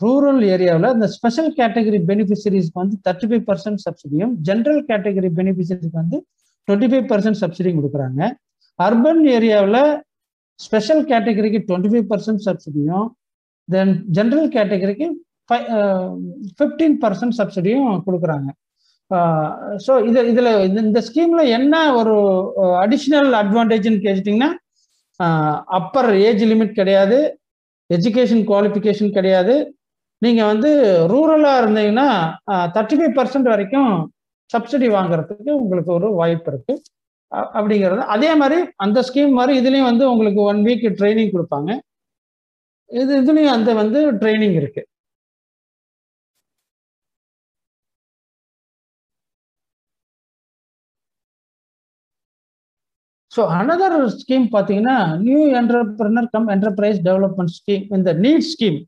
[0.00, 6.18] ரூரல் ஏரியாவில் இந்த ஸ்பெஷல் கேட்டகரி பெனிஃபிஷரிஸ்க்கு வந்து தேர்ட்டி ஃபைவ் பர்சன்ட் சப்சிடியும் ஜென்ரல் கேட்டகரி பெனிஃபிஷரிஸ்க்கு வந்து
[6.68, 8.20] டுவெண்ட்டி ஃபைவ் பர்சன்ட் சப்சிடியும் கொடுக்குறாங்க.
[8.78, 9.80] அர்பன் ஏரியாவில்
[10.60, 13.08] ஸ்பெஷல் கேட்டகரிக்கு டுவெண்ட்டி ஃபைவ் பர்சன்ட் சப்சிடியும்
[13.68, 15.08] தென் ஜென்ரல் கேட்டகரிக்கு
[16.56, 18.48] ஃபிஃப்டீன் பர்சன்ட் சப்சிடியும் கொடுக்குறாங்க.
[19.10, 19.50] Uh,
[19.84, 22.14] ஸோ இது இதில் இந்த ஸ்கீமில் என்ன ஒரு
[22.82, 24.50] அடிஷ்னல் அட்வான்டேஜ்னு கேட்டிங்கன்னா
[25.78, 27.18] அப்பர் ஏஜ் லிமிட் கிடையாது
[27.90, 29.54] எஜுகேஷன் குவாலிஃபிகேஷன் கிடையாது.
[30.22, 30.70] நீங்கள் வந்து
[31.12, 32.08] ரூரலாக இருந்தீங்கன்னா
[32.76, 33.90] தேர்ட்டி ஃபைவ் பர்சன்ட் வரைக்கும்
[34.50, 36.74] சப்சிடி வாங்குறதுக்கு உங்களுக்கு ஒரு வாய்ப்பு இருக்கு.
[37.58, 38.04] அப்படிங்கிறது.
[38.16, 41.70] அதே மாதிரி அந்த ஸ்கீம் மாதிரி இதுலேயும் வந்து உங்களுக்கு ஒன் வீக் ட்ரைனிங் கொடுப்பாங்க.
[42.90, 44.82] இது இதுலேயும் அந்த வந்து ட்ரைனிங் இருக்கு.
[53.38, 58.78] ஸோ அனதர் ஸ்கீம் பார்த்தீங்கன்னா new entrepreneur cum enterprise development scheme இந்த நீட் ஸ்கீம்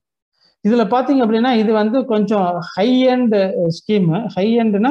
[0.65, 3.37] இதில் பார்த்தீங்க அப்படின்னா இது வந்து கொஞ்சம் ஹை எண்ட்
[3.77, 4.91] ஸ்கீமு ஹை எண்டுனா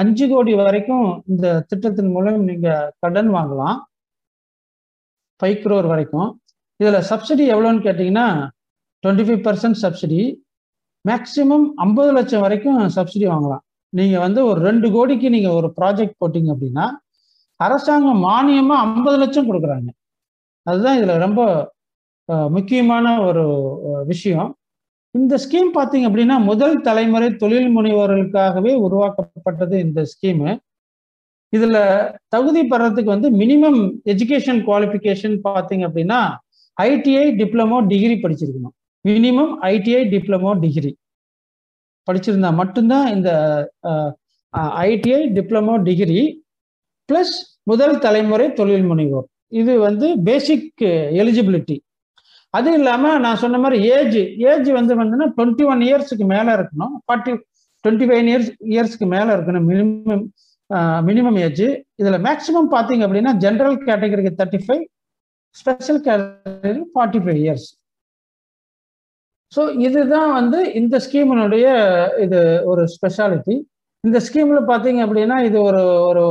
[0.00, 3.76] அஞ்சு கோடி வரைக்கும் இந்த திட்டத்தின் மூலம் நீங்கள் கடன் வாங்கலாம்.
[5.40, 6.28] ஃபைவ் குரோர் வரைக்கும்.
[6.80, 8.26] இதில் சப்சிடி எவ்வளோன்னு கேட்டிங்கன்னா
[9.04, 10.22] twenty five percent subsidy
[11.04, 13.62] maximum ஐம்பது லட்சம் வரைக்கும் சப்சிடி வாங்கலாம்.
[13.92, 16.86] நீங்கள் வந்து ஒரு ரெண்டு கோடிக்கு நீங்கள் ஒரு ப்ராஜெக்ட் போட்டிங்க அப்படின்னா
[17.60, 19.88] அரசாங்கம் மானியமா ஐம்பது லட்சம் கொடுக்குறாங்க.
[20.66, 21.40] அதுதான் இதுல ரொம்ப
[22.56, 23.44] முக்கியமான ஒரு
[24.12, 24.48] விஷயம்.
[25.14, 30.50] இந்த ஸ்கீம் பார்த்தீங்க அப்படின்னா முதல் தலைமுறை தொழில் முனைவோர்களுக்காகவே உருவாக்கப்பட்டது இந்த ஸ்கீமு.
[31.52, 31.76] இதுல
[32.34, 33.80] தகுதி பெறத்துக்கு வந்து மினிமம்
[34.12, 36.20] எஜுகேஷன் குவாலிஃபிகேஷன் பார்த்தீங்க அப்படின்னா
[36.78, 38.74] ஐடிஐ டிப்ளமோ டிகிரி படிச்சிருக்கணும்.
[39.04, 40.92] Minimum ITI diploma degree.
[42.08, 43.30] படிச்சிருந்தா மட்டும்தான் இந்த
[44.88, 46.20] ஐடிஐ டிப்ளமோ டிகிரி
[47.08, 47.34] ப்ளஸ்
[47.70, 49.26] முதல் தலைமுறை தொழில் முனைவோர்.
[49.60, 50.82] இது வந்து பேசிக்
[51.22, 51.82] எலிஜிபிலிட்டி uh,
[52.54, 54.18] அது இல்லாமல் நான் சொன்ன மாதிரி ஏஜ்
[54.50, 56.94] ஏஜ் வந்து வந்துன்னா டுவெண்ட்டி ஒன் இயர்ஸ்க்கு மேலே இருக்கணும்.
[57.04, 57.32] ஃபார்ட்டி
[57.84, 60.24] டுவெண்ட்டி ஃபைவ் இயர்ஸ் இயர்ஸ்க்கு மேலே இருக்கணும் மினிமம்
[61.08, 61.66] மினிமம் ஏஜ்
[62.00, 64.84] இதில் மேக்சிமம் பார்த்தீங்க அப்படின்னா ஜென்ரல் கேட்டகரிக்கு thirty five
[65.56, 67.68] special category forty five years
[69.52, 71.66] so இதுதான் வந்து இந்த ஸ்கீமினுடைய
[72.24, 73.54] இது ஒரு ஸ்பெஷாலிட்டி
[74.04, 76.24] இந்த ஸ்கீமில் பார்த்தீங்க அப்படின்னா இது ஒரு ஒரு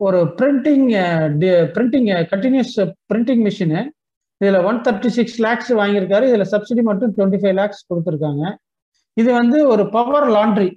[0.00, 0.86] ஒரு printing
[1.76, 2.74] printing continuous
[3.10, 3.80] printing machine
[4.40, 6.24] இதுல ஒன் தேர்ட்டி சிக்ஸ் லேக்ஸ் வாங்கியிருக்காரு.
[6.30, 8.44] இதுல சப்சிடி மட்டும் டுவெண்ட்டி ஃபைவ் லேக்ஸ் கொடுத்துருக்காங்க.
[9.20, 10.68] இது வந்து ஒரு power laundry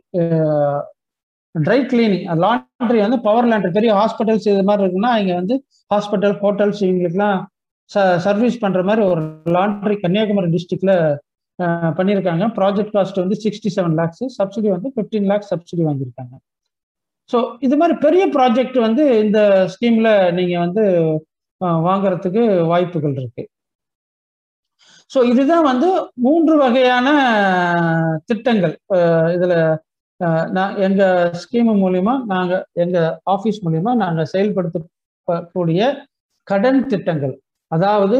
[1.56, 5.56] dry cleaning laundry வந்து பவர் லாண்ட்ரி பெரிய ஹாஸ்பிட்டல்ஸ் இது மாதிரி இருக்குன்னா இங்க வந்து
[5.94, 7.40] ஹாஸ்பிட்டல் ஹோட்டல்ஸ் இவங்களுக்குலாம்
[8.26, 9.22] சர்வீஸ் பண்ற மாதிரி ஒரு
[9.56, 10.96] லாண்ட்ரி கன்னியாகுமரி டிஸ்ட்ரிக்டில்
[11.98, 12.44] பண்ணியிருக்காங்க.
[12.60, 16.34] ப்ராஜெக்ட் காஸ்ட் வந்து சிக்ஸ்டி செவன் லேக்ஸ் சப்சிடி வந்து ஃபிஃப்டீன் லேக்ஸ் சப்சிடி வாங்கியிருக்காங்க.
[17.32, 19.40] ஸோ இது மாதிரி பெரிய ப்ராஜெக்ட் வந்து இந்த
[19.74, 20.84] ஸ்கீம்ல நீங்க வந்து
[21.88, 23.44] வாங்கறதுக்கு வாய்ப்புகள் இருக்கு.
[25.12, 25.90] ஸோ இதுதான் வந்து
[26.26, 27.08] மூன்று வகையான
[28.30, 28.76] திட்டங்கள்.
[29.36, 29.56] இதுல
[30.58, 31.04] நான் எங்க
[31.42, 32.54] ஸ்கீம் மூலியமா நாங்க
[32.84, 32.98] எங்க
[33.36, 35.82] ஆபீஸ் மூலியமா நாங்க செயல்படுத்தக்கூடிய
[36.48, 37.36] கடன் திட்டங்கள்.
[37.72, 38.18] அதாவது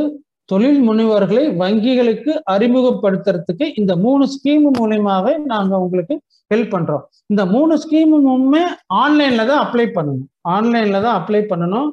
[0.52, 6.16] தொழில் முனைவோர்களை வங்கிகளுக்கு அறிமுகப்படுத்துறதுக்கு இந்த மூணு ஸ்கீம் மூலியமாவே நாங்க உங்களுக்கு
[6.52, 7.04] ஹெல்ப் பண்றோம்.
[7.32, 8.64] இந்த மூணு ஸ்கீமுமே
[9.04, 10.26] ஆன்லைன்ல தான் அப்ளை பண்ணணும்.
[10.56, 11.90] ஆன்லைன்ல தான் அப்ளை பண்ணணும்.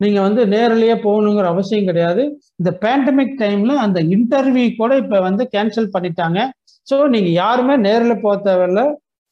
[0.00, 2.22] நீங்க வந்து நேரிலேயே போகணுங்கிற அவசியம் கிடையாது.
[2.60, 6.38] இந்த பேண்டமிக் டைம்ல அந்த இன்டர்வியூ கூட இப்ப வந்து கேன்சல் பண்ணிட்டாங்க.
[6.86, 8.82] ஸோ நீங்க யாருமே நேரில் போக தேவையில்ல.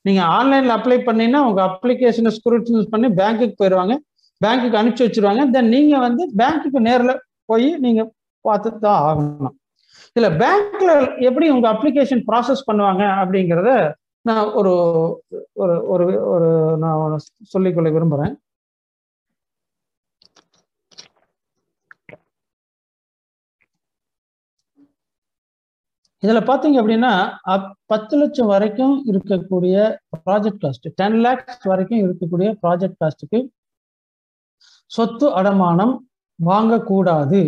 [0.05, 3.95] நீங்க ஆன்லைன்ல அப்ளை பண்ணீங்கன்னா உங்க அப்ளிகேஷனை ஸ்க்ரூட்டினைஸ் பண்ணி பேங்க்குக்கு போயிடுவாங்க
[4.41, 5.43] பேங்க்குக்கு அனுப்பிச்சி வச்சிருவாங்க.
[5.57, 7.20] தென் நீங்க வந்து பேங்க்குக்கு நேரில்
[7.51, 8.01] போய் நீங்க
[8.49, 9.55] பார்த்து தான் ஆகணும்.
[10.17, 10.93] இதுல பேங்க்ல
[11.29, 13.71] எப்படி உங்க அப்ளிகேஷன் ப்ராசஸ் பண்ணுவாங்க அப்படிங்கிறத
[14.25, 14.73] நான் ஒரு
[15.63, 16.49] ஒரு ஒரு ஒரு
[16.85, 17.17] நான்
[17.55, 18.35] சொல்லிக்கொள்ள விரும்புறேன்.
[26.23, 27.11] இதுல பாத்தீங்க அப்படின்னா
[27.93, 29.75] பத்து லட்சம் வரைக்கும் இருக்கக்கூடிய
[30.27, 33.41] ப்ராஜெக்ட் காஸ்ட் டென் லேக்ஸ் வரைக்கும் இருக்கக்கூடிய ப்ராஜெக்ட் காஸ்ட்டுக்கு
[34.91, 35.95] சொத்து அடமானம்
[36.39, 37.41] வாங்கக்கூடாது.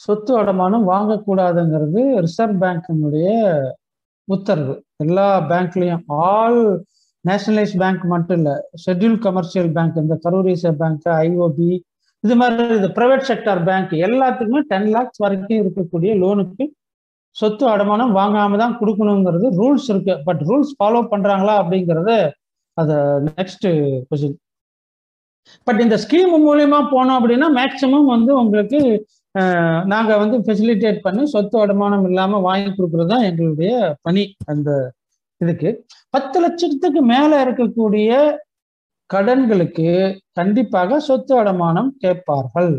[0.00, 3.28] சொத்து அடமானம் வாங்கக்கூடாதுங்கிறது ரிசர்வ் பேங்கினுடைய
[4.28, 4.74] உத்தரவு.
[5.04, 6.60] எல்லா பேங்க்லயும் ஆல்
[7.24, 8.50] நேஷனலைஸ் பேங்க் மட்டும் இல்ல
[8.84, 11.70] ஷெட்யூல் கமர்ஷியல் பேங்க் இந்த கரூர் ரிசர்வ் பேங்க் ஐஓபி
[12.24, 16.64] இது மாதிரி இது பிரைவேட் செக்டார் பேங்க் எல்லாத்துக்குமே டென் லேக்ஸ் வரைக்கும் இருக்கக்கூடிய லோனுக்கு
[17.36, 20.14] சொத்து அடமானம் வாங்காம தான் கொடுக்கணுங்கிறது ரூல்ஸ் இருக்கு.
[20.24, 22.12] பட் ரூல்ஸ் ஃபாலோ பண்றாங்களா அப்படிங்கறத
[22.76, 22.94] அது
[23.28, 23.66] நெக்ஸ்ட்
[24.08, 24.36] கொஸ்டின்
[25.66, 28.80] பட் இந்த ஸ்கீம் மூலியமா போனோம் அப்படின்னா மேக்சிமம் வந்து உங்களுக்கு
[29.92, 33.72] நாங்கள் வந்து ஃபெசிலிட்டேட் பண்ணி சொத்து அடமானம் இல்லாமல் வாங்கி கொடுக்குறது தான் எங்களுடைய
[34.06, 34.70] பணி அந்த
[35.40, 35.70] இதுக்கு.
[36.14, 38.10] பத்து லட்சத்துக்கு மேலே இருக்கக்கூடிய
[39.14, 39.88] கடன்களுக்கு
[40.38, 42.72] கண்டிப்பாக சொத்து அடமானம் கேட்பார்கள்.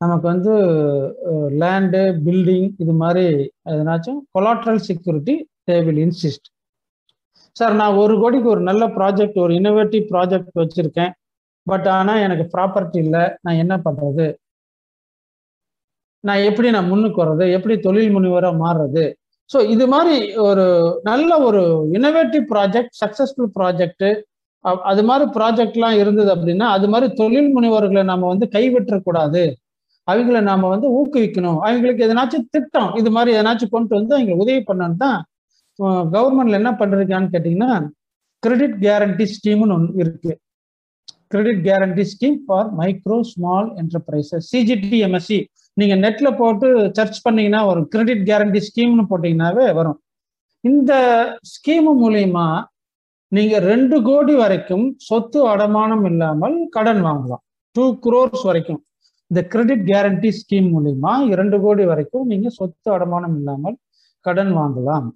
[0.00, 0.54] நமக்கு வந்து
[1.62, 3.26] லேண்டு பில்டிங் இது மாதிரி
[3.72, 5.34] எதனாச்சும் கொலாட்ரல் செக்யூரிட்டி
[5.68, 6.48] தேவில் இன்சிஸ்ட்
[7.56, 11.12] சார் நான் ஒரு கோடிக்கு ஒரு நல்ல ப்ராஜெக்ட் ஒரு இன்னோவேட்டிவ் ப்ராஜெக்ட் வச்சுருக்கேன்.
[11.66, 13.24] பட் ஆனால் எனக்கு ப்ராப்பர்ட்டி இல்லை.
[13.44, 14.26] நான் என்ன பண்ணுறது
[16.24, 17.44] நான் எப்படி நான் முன்னுக்கு வர்றது?
[17.56, 19.04] எப்படி தொழில் முனைவராக மாறுறது?
[19.50, 20.16] ஸோ இது மாதிரி
[20.48, 20.64] ஒரு
[21.08, 21.60] நல்ல ஒரு
[21.98, 24.10] இனோவேட்டிவ் ப்ராஜெக்ட் சக்ஸஸ்ஃபுல் ப்ராஜெக்ட்டு
[24.90, 29.42] அது மாதிரி ப்ராஜெக்ட்லாம் இருந்தது அப்படின்னா அது மாதிரி தொழில் முனைவர்களை நம்ம வந்து கைவிட்டக்கூடாது
[30.08, 31.58] அவங்கள நாம் வந்து ஊக்குவிக்கணும்.
[31.66, 35.18] அவங்களுக்கு எதனாச்சும் திட்டம் இது மாதிரி எதனாச்சும் கொண்டு வந்து அவங்களுக்கு உதவி பண்ணணும் தான்
[36.14, 37.72] கவர்மெண்ட்ல என்ன பண்றதுக்கான்னு கேட்டிங்கன்னா
[38.42, 40.32] கிரெடிட் கேரண்டி ஸ்கீம்னு ஒன்று இருக்கு.
[41.32, 45.38] Credit guarantee scheme for micro small enterprises CGTMSE
[45.78, 49.98] நீங்க நெட்ல போட்டு சர்ச் பண்ணீங்கன்னா வரும் கிரெடிட் கேரண்டி ஸ்கீம்னு போட்டீங்கன்னாவே வரும்.
[50.64, 50.92] இந்த
[51.52, 52.46] ஸ்கீம் மூலியமா
[53.36, 57.42] நீங்க ரெண்டு கோடி வரைக்கும் சொத்து அடமானம் இல்லாமல் கடன் வாங்கலாம்.
[57.76, 58.80] டூ குரோர்ஸ் வரைக்கும்.
[59.30, 63.76] இந்த கிரெடிட் கேரண்டி ஸ்கீம் மூலியமா இரண்டு கோடி வரைக்கும் நீங்க சொத்து அடமானம் இல்லாமல்
[64.26, 65.08] கடன் வாங்கலாம்.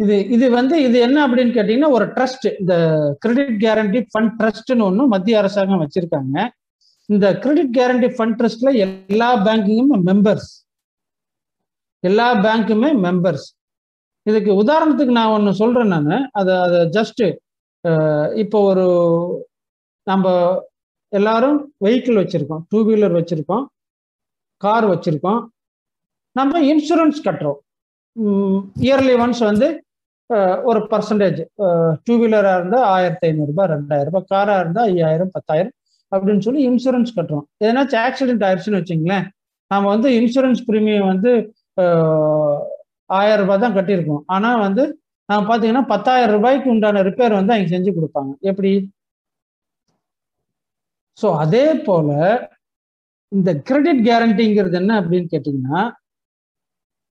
[0.00, 2.74] இது இது வந்து இது என்ன அப்படின்னு கேட்டீங்கன்னா ஒரு ட்ரஸ்ட் இந்த
[3.22, 6.36] கிரெடிட் கேரண்டி ஃபண்ட் ட்ரஸ்ட்னு ஒன்று மத்திய அரசாங்கம் வச்சிருக்காங்க.
[7.12, 8.70] இந்த கிரெடிட் கேரண்டி ஃபண்ட் ட்ரஸ்ட்ல
[9.12, 10.50] எல்லா பேங்க்குமே மெம்பர்ஸ்
[12.08, 13.46] எல்லா பேங்க்குமே மெம்பர்ஸ்
[14.28, 16.28] இதுக்கு உதாரணத்துக்கு நான் ஒன்று சொல்றேன் நான்.
[16.40, 17.22] அதை அதை ஜஸ்ட்
[18.42, 18.86] இப்போ ஒரு
[20.10, 20.34] நம்ம
[21.18, 22.62] எல்லாரும் வெஹிக்கிள் வச்சிருக்கோம்.
[22.70, 23.64] டூ வீலர் வச்சிருக்கோம்.
[24.64, 25.40] கார் வச்சிருக்கோம்.
[26.38, 27.60] நம்ம இன்சூரன்ஸ் கட்டுறோம்.
[28.86, 29.68] இயர்லி ஒன்ஸ் வந்து
[30.70, 31.40] ஒரு பர்சன்டேஜ்
[32.06, 34.28] டூ வீலராக இருந்தால் ஆயிரத்தி ஐநூறுரூபா ரெண்டாயிரம் ரூபாய்.
[34.32, 35.74] காராக இருந்தால் ஐயாயிரம் பத்தாயிரம்.
[36.12, 37.44] அப்படின்னு சொல்லி இன்சூரன்ஸ் கட்டுறோம்.
[37.64, 39.26] எதனாச்சும் ஆக்சிடென்ட் ஆயிடுச்சுன்னு வச்சுங்களேன்
[39.70, 41.32] நம்ம வந்து இன்சூரன்ஸ் ப்ரீமியம் வந்து
[43.18, 44.22] ஆயிரம் ரூபாய் தான் கட்டியிருக்கோம்.
[44.34, 44.82] ஆனால் வந்து
[45.28, 48.32] நம்ம பார்த்தீங்கன்னா பத்தாயிரம் ரூபாய்க்கு உண்டான ரிப்பேர் வந்து அவங்க செஞ்சு கொடுப்பாங்க.
[48.50, 48.72] எப்படி?
[51.18, 52.10] ஸோ அதே போல
[53.32, 55.80] இந்த கிரெடிட் கேரண்டிங்கிறது என்ன அப்படின்னு கேட்டிங்கன்னா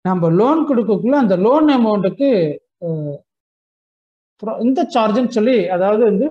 [0.05, 2.29] நம்ம லோன் கொடுக்கக்குள்ள அந்த லோன் அமௌண்ட்டுக்கு
[4.67, 6.27] இந்த சார்ஜுன்னு சொல்லி அதாவது வந்து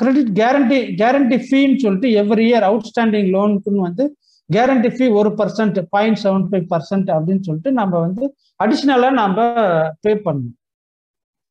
[0.00, 4.04] கிரெடிட் கேரண்டி கேரண்டி ஃபீன்னு சொல்லிட்டு எவ்ரி இயர் அவுட்ஸ்டாண்டிங் லோனுக்குன்னு வந்து
[4.50, 8.24] கேரண்டி ஃபீ ஒரு percent point seven five percent அப்படின்னு சொல்லிட்டு நம்ம வந்து
[8.64, 9.38] அடிஷ்னலாக நம்ம
[10.04, 10.56] பே பண்ணணும்.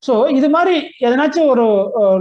[0.02, 0.74] ஸோ இது மாதிரி
[1.06, 1.64] எதனாச்சும் ஒரு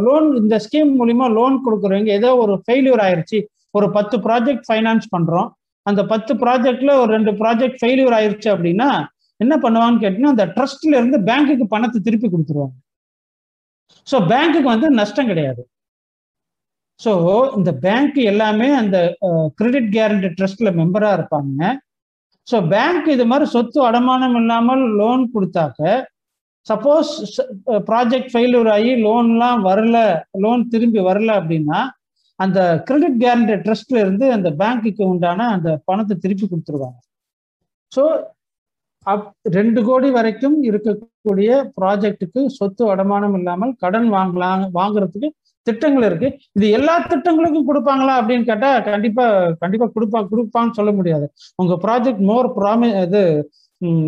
[0.06, 3.40] லோன் இந்த ஸ்கீம் மூலிமா லோன் கொடுக்குறவங்க ஏதோ ஒரு ஃபெயிலியர் ஆயிடுச்சு
[3.78, 5.50] ஒரு பத்து ப்ராஜெக்ட் ஃபைனான்ஸ் பண்ணுறோம்
[5.86, 8.90] அந்த பத்து ப்ராஜெக்ட்ல ஒரு ரெண்டு ப்ராஜெக்ட் ஃபெயிலியூர் ஆயிடுச்சு அப்படின்னா
[9.40, 12.76] என்ன பண்ணுவான்னு கேட்டீங்கன்னா அந்த ட்ரஸ்ட்ல இருந்து பேங்க்குக்கு பணத்தை திருப்பி கொடுத்துருவாங்க.
[14.08, 15.62] ஸோ பேங்க்குக்கு வந்து நஷ்டம் கிடையாது.
[17.00, 17.12] ஸோ
[17.58, 18.98] இந்த பேங்க் எல்லாமே அந்த
[19.60, 21.62] கிரெடிட் கேரண்டி ட்ரஸ்ட்ல மெம்பரா இருப்பாங்க.
[22.48, 25.82] ஸோ பேங்க் இது மாதிரி சொத்து அடமானம் இல்லாமல் லோன் கொடுத்தாக்க
[26.68, 27.12] சப்போஸ்
[27.90, 29.98] ப்ராஜெக்ட் ஃபெயிலியர் ஆகி லோன்லாம் வரல
[30.44, 31.80] லோன் திரும்பி வரல அப்படின்னா
[32.40, 37.00] அந்த கிரெடிட் கேரண்டி ட்ரஸ்ட்ல இருந்து அந்த பேங்க்குக்கு உண்டான அந்த பணத்தை திருப்பி கொடுத்துருவாங்க.
[37.92, 38.04] ஸோ
[39.06, 39.28] அப்
[39.58, 45.30] ரெண்டு கோடி வரைக்கும் இருக்கக்கூடிய ப்ராஜெக்ட்டுக்கு சொத்து அடமானம் இல்லாமல் கடன் வாங்கலாம் வாங்குறதுக்கு
[45.70, 46.30] திட்டங்கள் இருக்கு.
[46.58, 49.26] இது எல்லா திட்டங்களுக்கும் கொடுப்பாங்களா அப்படின்னு கேட்டா கண்டிப்பா
[49.64, 51.26] கண்டிப்பா கொடுப்பா கொடுப்பான்னு சொல்ல முடியாது.
[51.64, 53.24] உங்க ப்ராஜெக்ட் மோர் ப்ராமி இது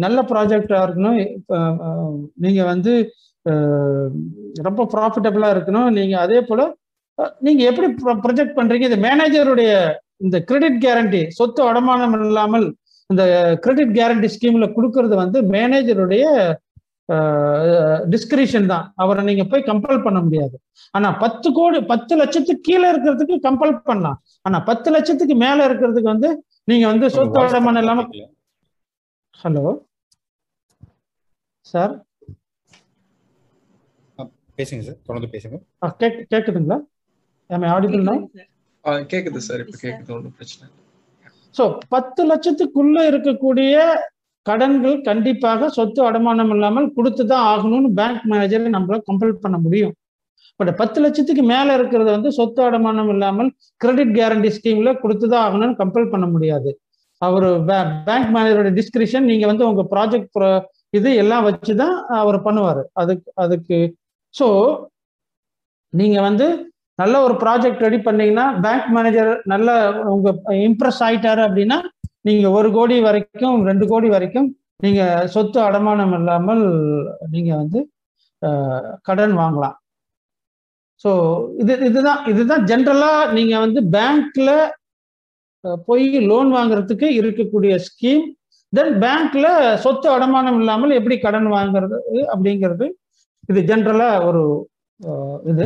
[0.03, 1.17] நல்ல ப்ராஜெக்டா இருக்கணும்.
[2.45, 2.93] நீங்க வந்து
[4.67, 5.89] ரொம்ப ப்ராஃபிட்டபிளா இருக்கணும்.
[5.97, 6.61] நீங்க அதே போல
[7.45, 7.87] நீங்க எப்படி
[8.25, 8.85] ப்ரொஜெக்ட் பண்றீங்க?
[8.89, 9.71] இது மேனேஜருடைய
[10.25, 12.67] இந்த கிரெடிட் கேரண்டி சொத்து அடமானம் இல்லாமல்
[13.09, 13.23] இந்த
[13.63, 16.25] கிரெடிட் கேரண்டி ஸ்கீம்ல கொடுக்கறது வந்து மேனேஜருடைய
[18.13, 18.85] டிஸ்கிரிஷன் தான்.
[19.03, 20.55] அவரை நீங்க போய் கம்பல் பண்ண முடியாது.
[20.93, 24.19] ஆனா பத்து கோடி பத்து லட்சத்துக்கு கீழே இருக்கிறதுக்கு கம்பல் பண்ணலாம்.
[24.47, 26.31] ஆனா பத்து லட்சத்துக்கு மேல இருக்கிறதுக்கு வந்து
[26.71, 28.05] நீங்க வந்து சொத்து அடமானம் இல்லாம
[29.43, 29.65] ஹலோ
[31.65, 31.93] சார்
[34.57, 35.57] பேசுங்க சார் தொடர்ந்து பேசுங்க.
[36.31, 36.77] கேக்குதுங்களா?
[37.49, 38.17] Now?
[39.11, 40.65] கேக்குது சார் இப்ப கேக்குது ஒன்றும் பிரச்சனை
[41.55, 43.75] ஸோ பத்து லட்சத்துக்குள்ள இருக்கக்கூடிய
[44.45, 49.93] கடன்கள் கண்டிப்பாக சொத்து அடமானம் இல்லாமல் கொடுத்து தான் ஆகணும்னு பேங்க் மேனேஜரை நம்மள கம்பல் பண்ண முடியும்.
[50.59, 53.49] பட் பத்து லட்சத்துக்கு மேலே இருக்கிறது வந்து சொத்து அடமானம் இல்லாமல்
[53.81, 56.71] கிரெடிட் கேரண்டி ஸ்கீம்ல கொடுத்து தான் ஆகணும்னு கம்பல் பண்ண முடியாது.
[57.21, 57.47] அவர்
[58.07, 60.39] பேங்க் மேனேஜரோட டிஸ்கிரிப்ஷன் நீங்க வந்து உங்க ப்ராஜெக்ட்
[60.97, 62.81] இது எல்லாம் வச்சு தான் அவர் பண்ணுவார்.
[63.01, 63.77] அதுக்கு அதுக்கு
[64.35, 64.47] ஸோ
[65.93, 66.47] நீங்க வந்து
[66.99, 69.69] நல்ல ஒரு ப்ராஜெக்ட் ரெடி பண்ணீங்கன்னா பேங்க் மேனேஜர் நல்ல
[70.13, 70.29] உங்க
[70.67, 71.77] இம்ப்ரெஸ் ஆயிட்டாரு அப்படின்னா
[72.25, 74.49] நீங்க ஒரு கோடி வரைக்கும் ரெண்டு கோடி வரைக்கும்
[74.83, 75.01] நீங்க
[75.33, 76.63] சொத்து அடமானம் இல்லாமல்
[77.33, 77.79] நீங்க வந்து
[79.07, 79.75] கடன் வாங்கலாம்.
[81.03, 81.11] ஸோ
[81.61, 84.49] இது இதுதான் இதுதான் ஜென்ரலா நீங்க வந்து பேங்க்ல
[85.87, 88.25] போய் லோன் வாங்குறதுக்கு இருக்கக்கூடிய ஸ்கீம்
[88.73, 89.47] தென் பேங்க்ல
[89.85, 91.97] சொத்து அடமானம் இல்லாமல் எப்படி கடன் வாங்குறது
[92.33, 92.85] அப்படிங்கிறது
[93.49, 94.43] இது ஜென்ரலா ஒரு
[95.51, 95.65] இது.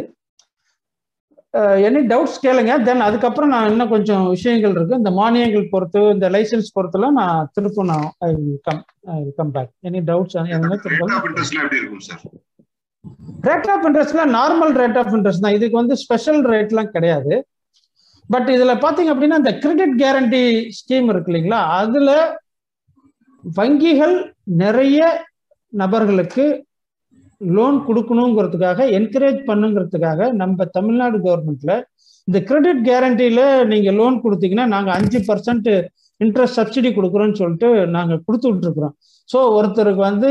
[1.88, 2.72] எனி டவுட்ஸ் கேளுங்க.
[2.88, 5.00] தென் அதுக்கப்புறம் நான் இன்னும் கொஞ்சம் விஷயங்கள் இருக்கு.
[5.02, 8.32] இந்த மானியங்கள் பொறுத்து இந்த லைசன்ஸ் பொறுத்துலாம் நான் திரும்ப நான் I
[8.68, 8.82] come
[9.16, 10.36] I come back any doubts
[13.48, 15.58] rate of இன்ட்ரெஸ்ட்ல normal rate of interest தான்.
[15.58, 17.34] இதுக்கு வந்து ஸ்பெஷல் ரேட்லாம் கிடையாது.
[18.30, 20.44] பட் இதுல பாத்தீங்க அப்படின்னா இந்த கிரெடிட் கேரண்டி
[20.78, 21.60] ஸ்கீம் இருக்கு இல்லைங்களா?
[21.82, 22.12] அதுல
[23.44, 24.16] வங்கிகள்
[24.64, 25.00] நிறைய
[25.74, 26.46] நபர்களுக்கு
[27.58, 31.74] லோன் கொடுக்கணுங்கிறதுக்காக என்கரேஜ் பண்ணுங்கிறதுக்காக நம்ம தமிழ்நாடு கவர்மெண்ட்ல
[32.28, 35.70] இந்த கிரெடிட் கேரண்டியில நீங்க லோன் கொடுத்தீங்கன்னா நாங்க அஞ்சு பர்சன்ட்
[36.24, 38.94] இன்ட்ரெஸ்ட் சப்சிடி கொடுக்குறோம்னு சொல்லிட்டு நாங்க கொடுத்துட்டு இருக்கிறோம்.
[39.30, 40.30] ஸோ ஒருத்தருக்கு வந்து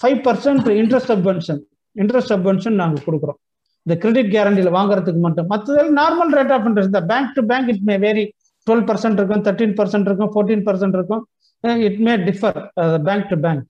[0.00, 1.60] five percent interest subvention
[1.96, 3.38] interest subvention நாங்க கொடுக்குறோம்.
[3.86, 5.48] இந்த கிரெடிட் கேரண்டியில வாங்குறதுக்கு மட்டும்.
[5.52, 8.24] மற்றதில் நார்மல் ரேட் ஆஃப் இன்ட்ரெஸ்ட் இந்த bank to bank it may vary
[8.66, 11.22] twelve percent இருக்கும் தேர்ட்டீன் பர்சன்ட் இருக்கும் ஃபோர்டீன் பர்சன்ட் இருக்கும்.
[11.88, 12.58] It may differ
[13.08, 13.64] bank to bank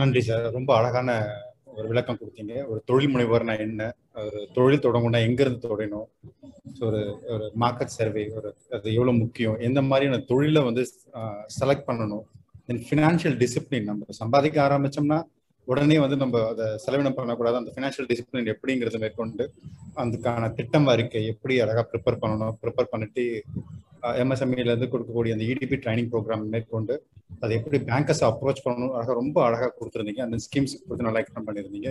[0.00, 1.10] நன்றி சார் ரொம்ப அழகான
[1.76, 2.54] ஒரு விளக்கம் கொடுத்தீங்க.
[2.70, 3.82] ஒரு தொழில் முனைவர்னா என்ன?
[4.28, 6.06] ஒரு தொழில் தொடங்கணும்னா எங்கிருந்து தொடங்கணும்?
[6.76, 7.00] ஸோ ஒரு
[7.34, 9.56] ஒரு மார்க்கெட் சர்வே ஒரு அது எவ்வளவு முக்கியம்?
[9.68, 10.82] எந்த மாதிரியான தொழிலை வந்து
[11.58, 12.24] செலக்ட் பண்ணணும்?
[12.68, 15.18] தென் ஃபினான்ஷியல் டிசிப்ளின் நம்ம சம்பாதிக்க ஆரம்பிச்சோம்னா
[15.68, 17.56] உடனே வந்து நம்ம அதை செலவினம் பண்ணக்கூடாது.
[17.60, 19.46] அந்த ஃபினான்ஷியல் டிசிப்ளின் எப்படிங்கிறத மேற்கொண்டு
[20.02, 22.54] அதுக்கான திட்டம் அறிக்கை எப்படி அழகாக ப்ரிப்பேர் பண்ணணும்?
[22.62, 23.24] ப்ரிப்பேர் பண்ணிட்டு
[24.18, 26.94] எம்எஸ்எம்இல இருந்து கொடுக்கக்கூடிய அந்த இடிபி ட்ரைனிங் ப்ரோக்ராம் மேற்கொண்டு
[27.40, 30.22] அதை எப்படி பேங்கர்ஸ் அப்ரோச் பண்ணணும் அழகாக ரொம்ப அழகாக கொடுத்துருந்தீங்க.
[30.22, 31.90] அந்த ஸ்கீம்ஸ் கொடுத்து நல்லா எக்ஸ்பிளைன் பண்ணியிருந்தீங்க.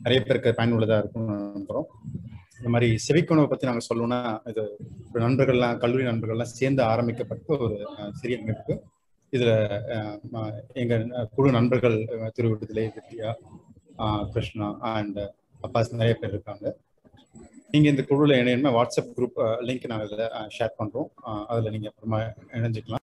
[0.00, 1.88] நிறைய பேருக்கு பயனுள்ளதாக இருக்கும்னு நம்புகிறோம்
[2.58, 4.62] இந்த மாதிரி செவிக்குணவை பற்றி நாங்கள் சொல்லணும்னா இது
[5.20, 7.76] நண்பர்கள்லாம் கல்லூரி நண்பர்கள்லாம் சேர்ந்து ஆரம்பிக்கப்பட்ட ஒரு
[8.12, 8.74] சிறிய அமைப்பு.
[9.32, 9.54] இதில்
[10.74, 11.04] எங்கள்
[11.34, 12.32] குழு நண்பர்கள் அஹ்,
[12.96, 13.30] வித்யா
[14.32, 15.20] கிருஷ்ணா அண்ட்
[15.62, 16.66] அப்பாஸ் நிறைய பேர் இருக்காங்க.
[17.70, 19.38] நீங்க இந்த குழுல இணையமா வாட்ஸ்அப் குரூப்
[19.68, 21.10] லிங்க் நாங்கள் இதில் ஷேர் பண்றோம்.
[21.46, 22.20] அதுல நீங்க அப்புறமா
[22.58, 23.04] இணைஞ்சுக்கலாம்.